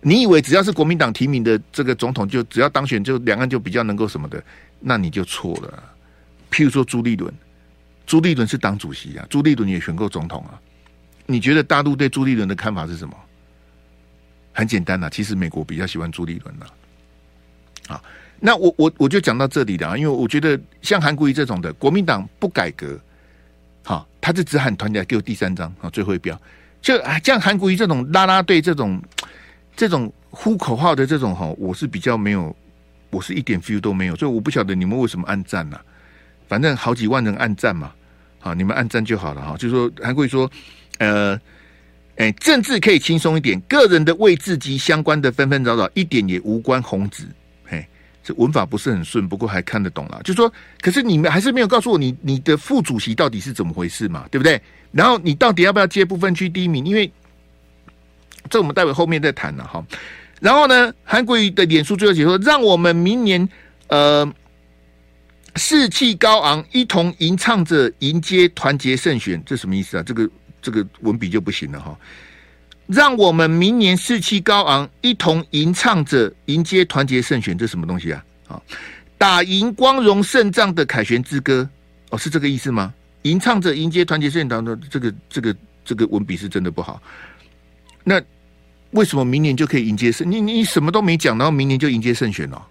[0.00, 4.42] 你以为只要是国民党提名的这个总统，就只要当选就两岸就比较能够什么的，
[4.86, 5.82] 那你就错了。
[6.50, 7.32] 譬如说朱立伦，
[8.06, 10.60] 朱立伦是党主席啊，朱立伦也选过总统啊。
[11.26, 13.14] 你觉得大陆对朱立伦的看法是什么？
[14.52, 16.66] 很简单呐，其实美国比较喜欢朱立伦呐。
[17.88, 18.02] 啊。
[18.40, 23.00] 那我我我就讲到这里了啊，因为我觉得像韩国瑜这种的国民党不改革，
[23.84, 26.38] 好，他是只喊团结，给我第三张啊，最后一标，
[26.82, 29.02] 就像韩国瑜这种拉拉队这种
[29.74, 32.54] 这种呼口号的这种哈，我是比较没有，
[33.14, 35.78] 我是一点 feel 都没有，所以我不晓得你们为什么按赞呢？
[36.48, 37.92] 反正好几万人按赞嘛，
[38.40, 39.56] 好，你们按赞就好了哈。
[39.56, 40.50] 就说韩国瑜说，
[40.98, 41.40] 呃
[42.16, 47.24] 哎，政治可以轻松一点，个人的位置及相关的纷纷扰扰，一点也无关宏旨。
[47.64, 47.84] 嘿，
[48.22, 50.20] 这文法不是很顺，不过还看得懂了。
[50.22, 54.26] 就说，可是你们还是没有告诉我，你你的副主席到底是怎么回事嘛？
[54.30, 54.60] 对不对？
[54.92, 56.84] 然后你到底要不要接部分区第一名？
[56.84, 57.10] 因为
[58.50, 59.84] 这我们待会后面再谈了哈。
[60.40, 63.48] 然后呢，韩国瑜的脸书最后解说，让我们明年
[63.88, 64.30] 呃
[65.56, 69.42] 士气高昂，一同吟唱着迎接团结胜选。
[69.44, 70.02] 这什么意思啊？
[70.02, 70.28] 这个。
[70.64, 71.94] 这个文笔就不行了哈，
[72.86, 78.24] 让我们明年士气高昂，一同吟唱着迎接团结胜选，这什么东西啊？
[78.48, 78.62] 啊，
[79.18, 81.68] 打赢光荣胜仗的凯旋之歌
[82.08, 82.94] 哦，是这个意思吗？
[83.24, 85.54] 吟唱着迎接团结胜选的这个这个
[85.84, 86.98] 这个文笔是真的不好。
[88.02, 88.18] 那
[88.94, 90.30] 为什么明年就可以迎接胜？
[90.30, 92.68] 你你什么都没讲，然后明年就迎接胜选了？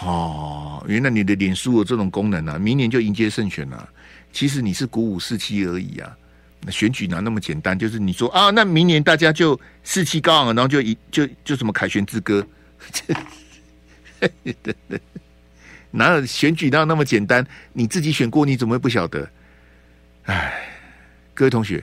[0.00, 2.58] 哦，原来你的脸书有这种功能啊！
[2.58, 3.88] 明年就迎接胜选了，
[4.30, 6.16] 其实你是鼓舞士气而已啊。
[6.60, 7.78] 那选举哪那么简单？
[7.78, 12.46] 就是你说啊，那明年大家就士气高昂，然后就一就就什么凯旋之歌，
[15.90, 17.46] 哪有选举哪有那么简单？
[17.72, 19.28] 你自己选过，你怎么会不晓得？
[20.24, 20.52] 哎，
[21.32, 21.82] 各位同学，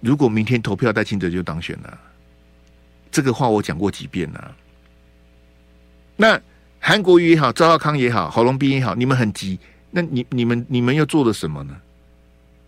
[0.00, 1.98] 如果明天投票，戴清哲就当选了，
[3.14, 4.56] 这个话我讲过几遍了。
[6.16, 6.40] 那
[6.80, 9.56] 韩国瑜也好，赵少康也好，郝龙斌也好，你们很急，
[9.92, 11.76] 那你你们你们又做了什么呢？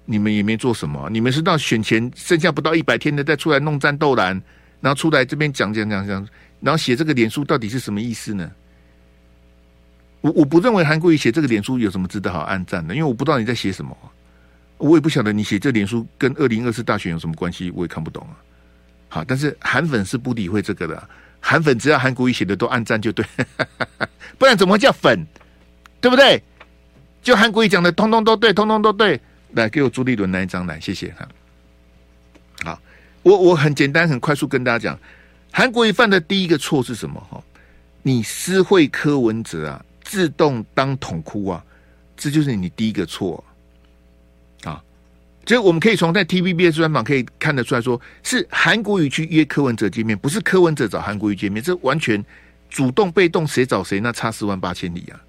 [0.04, 4.40] 你们也没做什么，你们是到选前剩下不到一百天的再出来弄战斗蓝，
[4.80, 6.28] 然后出来这边讲讲讲讲，
[6.60, 8.48] 然后写这个脸书到底是什么意思呢？
[10.20, 13.98] 我我不认为韩国瑜写这个脸书有什么值得好按赞的，因为我不知道你在写什么，
[14.78, 18.38] 我也不晓得你写这脸书跟二零二四大选有什么关系，我也看不懂啊。
[19.08, 21.08] 好，但是韩粉是不理会这个的，
[21.40, 23.24] 韩粉只要韩国瑜写的都按赞就对，
[24.38, 25.26] 不然怎么会叫粉？
[26.00, 26.42] 对不对？
[27.22, 29.20] 就韩国瑜讲的通通都对，通通都对。
[29.52, 31.26] 来给我朱立伦那一张来，谢谢哈。
[32.64, 32.82] 好，
[33.22, 34.98] 我我很简单很快速跟大家讲，
[35.50, 37.18] 韩国瑜犯的第一个错是什么？
[37.30, 37.42] 哈，
[38.02, 41.64] 你私会柯文哲啊，自动当统哭啊，
[42.16, 43.45] 这就是你第一个错啊。
[45.46, 52.22] 就我们可以从在 TVBS 专访可以看得出来说，是韩国瑜去约柯文哲见面，不是柯文哲找韩国瑜见面，这完全
[52.68, 55.22] 主动被动，谁找谁那差十万八千里啊。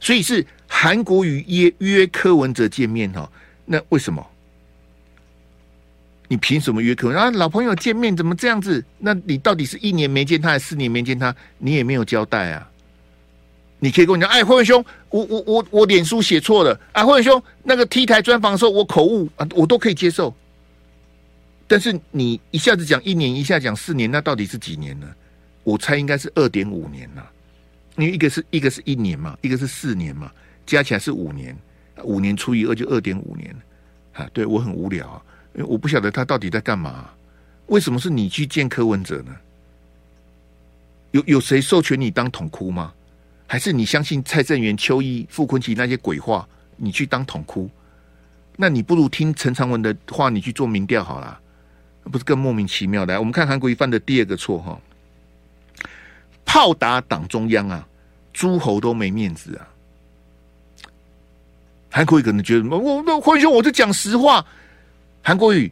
[0.00, 3.30] 所以是韩国瑜约约柯文哲见面哈，
[3.66, 4.26] 那为什么？
[6.28, 7.20] 你凭什么约柯文哲？
[7.20, 8.82] 啊，老朋友见面怎么这样子？
[8.98, 11.34] 那你到底是一年没见他，还是四年没见他？
[11.58, 12.68] 你也没有交代啊！
[13.78, 14.82] 你可以跟我讲，哎，慧文兄，
[15.16, 20.34] 我我我我脸书写错了啊，或者说，那个 T 台专访的时候我口误啊，我都可以接受。
[21.66, 25.06] 但是你一下子讲一年，一下讲四年，那到底是几年呢？
[25.64, 27.30] 我猜应该是二点五年了。
[27.96, 30.30] 因为一个是一个是一年嘛，一个是四年嘛，
[30.66, 31.56] 加起来是五年，
[32.04, 33.56] 五年除以二就二点五年，
[34.12, 35.22] 啊，对我很无聊啊，
[35.54, 37.08] 因为我不晓得他到底在干嘛，
[37.68, 39.34] 为什么是你去见柯文哲呢？
[41.12, 42.92] 有有谁授权你当统哭吗？
[43.46, 47.70] 还是你相信蔡正元、邱毅、傅昆萁那些鬼话，你去当统哭？
[48.56, 51.38] 那你不如听陈长文的话，你去做民调好了，
[52.04, 53.18] 不是更莫名其妙的？
[53.18, 54.80] 我们看韩国瑜犯的第二个错哈。
[56.44, 57.86] 炮打党中央啊，
[58.32, 59.68] 诸侯都没面子啊！
[61.90, 64.44] 韩国瑜可能觉得，我那辉兄，我就讲实话。
[65.22, 65.70] 韩国瑜、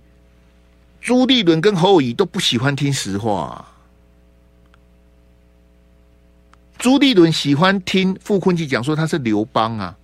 [1.01, 3.67] 朱立伦跟侯友宜都不喜欢听实话。
[6.85, 9.97] 朱立伦喜欢听傅昆萁讲说他是刘邦啊，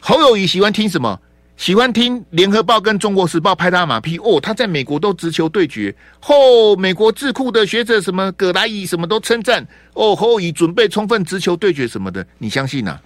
[0.00, 1.20] 侯友谊喜欢听什么？
[1.56, 9.64] 喜欢听联合报跟中国时报拍他马屁哦，他在美国都直球对决，后、哦、美国智库的学者什么葛莱伊什么都称赞
[9.94, 13.02] 哦，侯友谊准备充分直球对决什么的，你相信呐、啊？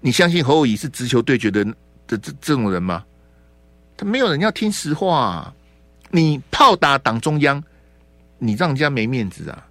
[0.00, 1.64] 你相信侯友谊是直球对决的
[2.06, 3.02] 这这这种人吗？
[3.96, 5.54] 他没有人要听实话、啊，
[6.10, 7.64] 你炮打党中央，
[8.36, 9.66] 你让人家没面子啊！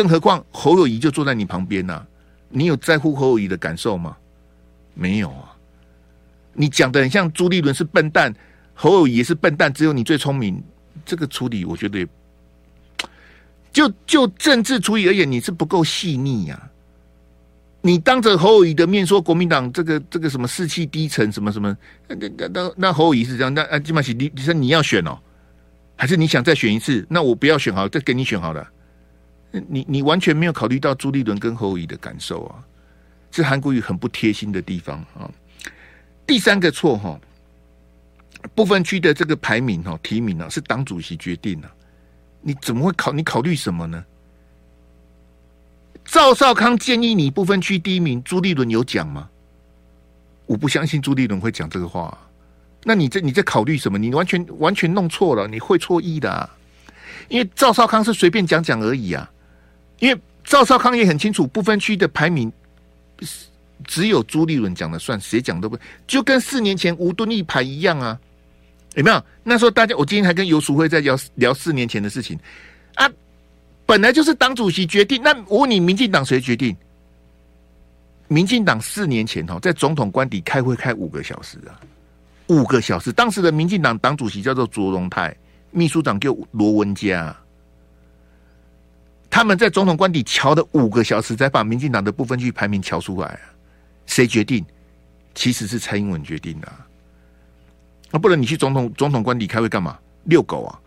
[0.00, 2.02] 更何况侯友谊就坐在你旁边呐、
[2.48, 4.16] 你有在乎侯友谊的感受吗？
[4.94, 5.54] 没有啊。
[6.54, 8.34] 你讲的很像朱立伦是笨蛋，
[8.72, 10.62] 侯友谊也是笨蛋，只有你最聪明。
[11.04, 12.08] 这个处理，我觉得
[13.70, 16.70] 就就政治处理而言，你是不够细腻呀。
[17.82, 21.76] 你当着侯友谊的面说国民党这个这个什么士气低沉，什么什么，
[22.08, 25.18] 那那那那侯友谊是这样，那啊金马喜你你说你要选哦，
[25.94, 27.06] 还是你想再选一次？
[27.10, 28.66] 那我不要选好，再给你选好了。
[29.52, 32.62] 你你完全没有考虑到朱立伦跟侯友的感受啊，
[33.32, 35.30] 是韩国瑜很不贴心的地方啊。
[36.26, 37.20] 第三个错哈，
[38.54, 41.68] 不分区的这个排名哈提名呢是党主席决定的，
[42.40, 43.12] 你怎么会考？
[43.12, 44.04] 你考虑什么呢？
[46.04, 49.28] 赵少康建议你不分区第一名，朱立伦有讲吗？
[50.46, 52.16] 我不相信朱立伦会讲这个话。
[52.84, 53.98] 那你这你在考虑什么？
[53.98, 56.48] 你完全完全弄错了，你会错意的、啊。
[57.28, 59.30] 因为赵少康是随便讲讲而已啊。
[60.00, 62.52] 因为赵少康也很清楚，不分区的排名
[63.84, 68.18] 只有朱立伦讲的算，谁讲都不就跟四年前吴敦义排一样啊？
[68.96, 69.24] 有没有？
[69.44, 72.38] 那时候大家，我今天还跟游淑慧在聊聊四年前的事情
[72.96, 73.08] 啊。
[73.86, 76.76] 本来就是党主席决定，那我问你，民进党谁决定？
[78.28, 81.78] 民进党四年前哦，在总统官邸开会开五个小时啊，
[82.46, 83.12] 五个小时。
[83.12, 85.36] 当时的民进党党主席叫做卓荣泰，
[85.70, 87.36] 秘书长叫罗文嘉，
[89.30, 93.40] 他们在总统官邸乔了五个小时，才把民进党的部分区排名乔出来啊。
[94.06, 94.66] 谁决定？
[95.34, 96.72] 其实是蔡英文决定的。
[98.10, 99.96] 那不然你去总统总统官邸开会干嘛？
[100.24, 100.78] 遛狗啊？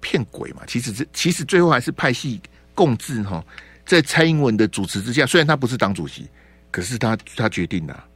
[0.00, 0.62] 骗鬼嘛！
[0.66, 2.40] 其实这其实最后还是派系
[2.74, 3.44] 共治哈，
[3.84, 6.28] 在蔡英文的主持之下，虽然他不是党主席，
[6.70, 8.06] 可是他他决定的、啊，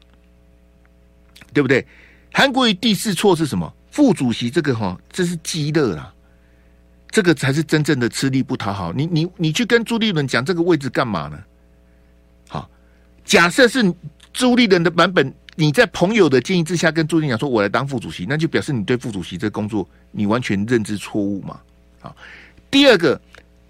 [1.52, 1.84] 对不对？
[2.32, 3.74] 韩国瑜第四错是什么？
[3.90, 6.14] 副主席这个哈，这是鸡肋啦，
[7.12, 8.92] 这个才是真正的吃力不讨好。
[8.92, 11.38] 你你你去跟朱立伦讲这个位置干嘛呢？
[12.48, 12.68] 好，
[13.24, 13.94] 假设是
[14.32, 21.60] 朱立伦的版本，你在朋友的建议之下跟朱立伦讲说，我来当副主席，那就表示你对副主席这工作你完全认知错误嘛。
[22.00, 22.16] 好，
[22.70, 23.20] 第二个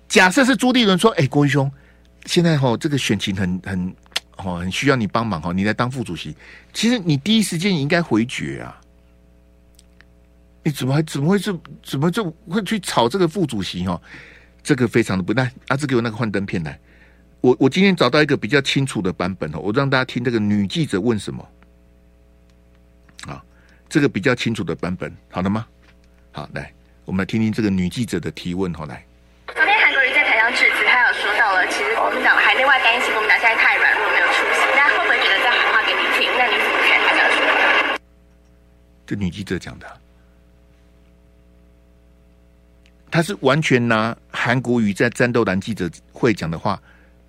[0.09, 1.71] 假设是朱立伦说：“哎、欸，国瑜兄，
[2.27, 3.95] 现在哈这个选情很很
[4.37, 6.37] 哦很需要你帮忙哈，你来当副主席。
[6.73, 8.81] 其实你第一时间应该回绝啊，
[10.63, 14.01] 你怎么还怎么会这怎么就会去炒这个副主席哈？
[14.63, 15.51] 这个非常的不耐。
[15.69, 16.79] 阿志给我那个幻灯片来，
[17.41, 21.49] 我我今天找到一个比较清楚的版本哦，我让大家听这个女记者问什么。
[23.27, 23.43] 啊，
[23.89, 25.67] 这个比较清楚的版本，好了吗？
[26.33, 26.73] 好，来。”
[27.05, 28.73] 我们来听听这个女记者的提问。
[28.73, 29.05] 好来，
[29.49, 34.63] 昨天韩国瑜在台上致辞，他有说到了，其实国民党海内外担心国民党现在太软弱，没有出息。
[34.77, 36.31] 那会不会觉得在喊话给你听？
[36.39, 37.99] 那你怎么看他这样说？
[39.05, 40.01] 这女记者讲的，
[43.13, 46.81] 他是完全拿韩国瑜在战斗蓝记者会讲的话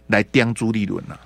[0.07, 1.19] 来刁朱立伦呐。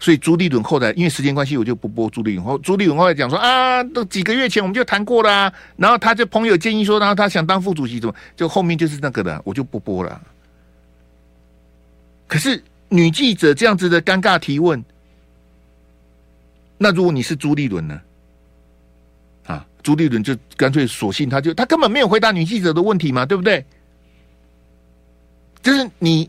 [0.00, 2.44] 所以朱立伦后来因为时间关系，我就不播朱立伦。
[2.44, 10.20] 后朱立伦后来讲说啊，都几个月前我们就谈过了，啊，然后他就朋友建议说，然后他想当副主席，怎么就后面就是那个的，我就不播了。
[12.26, 14.82] 可是女记者这样子的尴尬提问，
[16.78, 18.00] 那如果你是朱立伦呢？
[19.82, 23.64] 朱立伦就干脆索性他就他根本没有回答女记者的问题嘛，对不对？
[25.62, 26.28] 就是你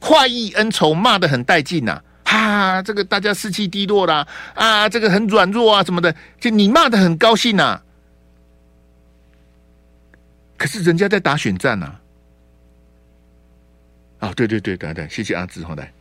[0.00, 2.02] 快意恩仇骂的很带劲呐。
[2.24, 7.82] 啊，这个大家士气低落啦，啊，这个很软弱啊，什么的，就你骂的很高兴呐、
[10.56, 11.94] 可是人家在打选战呐、
[14.18, 14.32] 啊。
[14.34, 15.92] 对对对，等等，谢谢阿志，好来，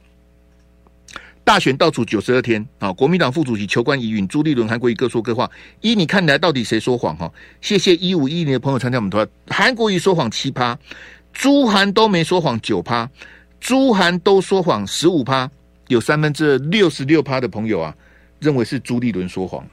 [1.44, 5.50] 大选倒数九十二天，啊，国民党副主席求官疑云，朱立伦、韩国瑜各说各话，
[5.82, 7.16] 依你看来，到底谁说谎？
[7.18, 7.32] 哈，
[7.62, 10.78] 谢谢一五一零的朋友参加我们团，韩国瑜说谎七趴，
[11.34, 13.10] 朱韩都没说谎九趴，
[13.60, 15.50] 朱韩都说谎十五趴。
[15.88, 17.94] 有三分之六十六趴的朋友啊，
[18.40, 19.68] 认为是朱立伦说谎。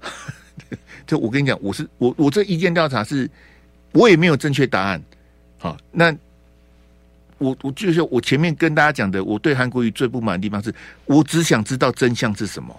[1.06, 3.28] 就我跟你讲，我是我我这意见调查是，
[3.92, 5.02] 我也没有正确答案。
[5.58, 6.14] 好，那
[7.38, 10.74] 我我就是我前面跟大家讲的，我对韩国语最不满的地方是，
[11.04, 12.74] 我只想知道真相是什么。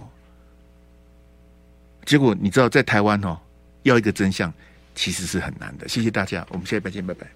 [2.05, 3.37] 结果你知道，在台湾哦，
[3.83, 4.53] 要一个真相
[4.93, 5.87] 其实是很难的。
[5.87, 7.27] 谢谢大家，我们下礼拜见，拜拜。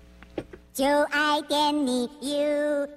[0.73, 2.89] 就爱点你 UFO。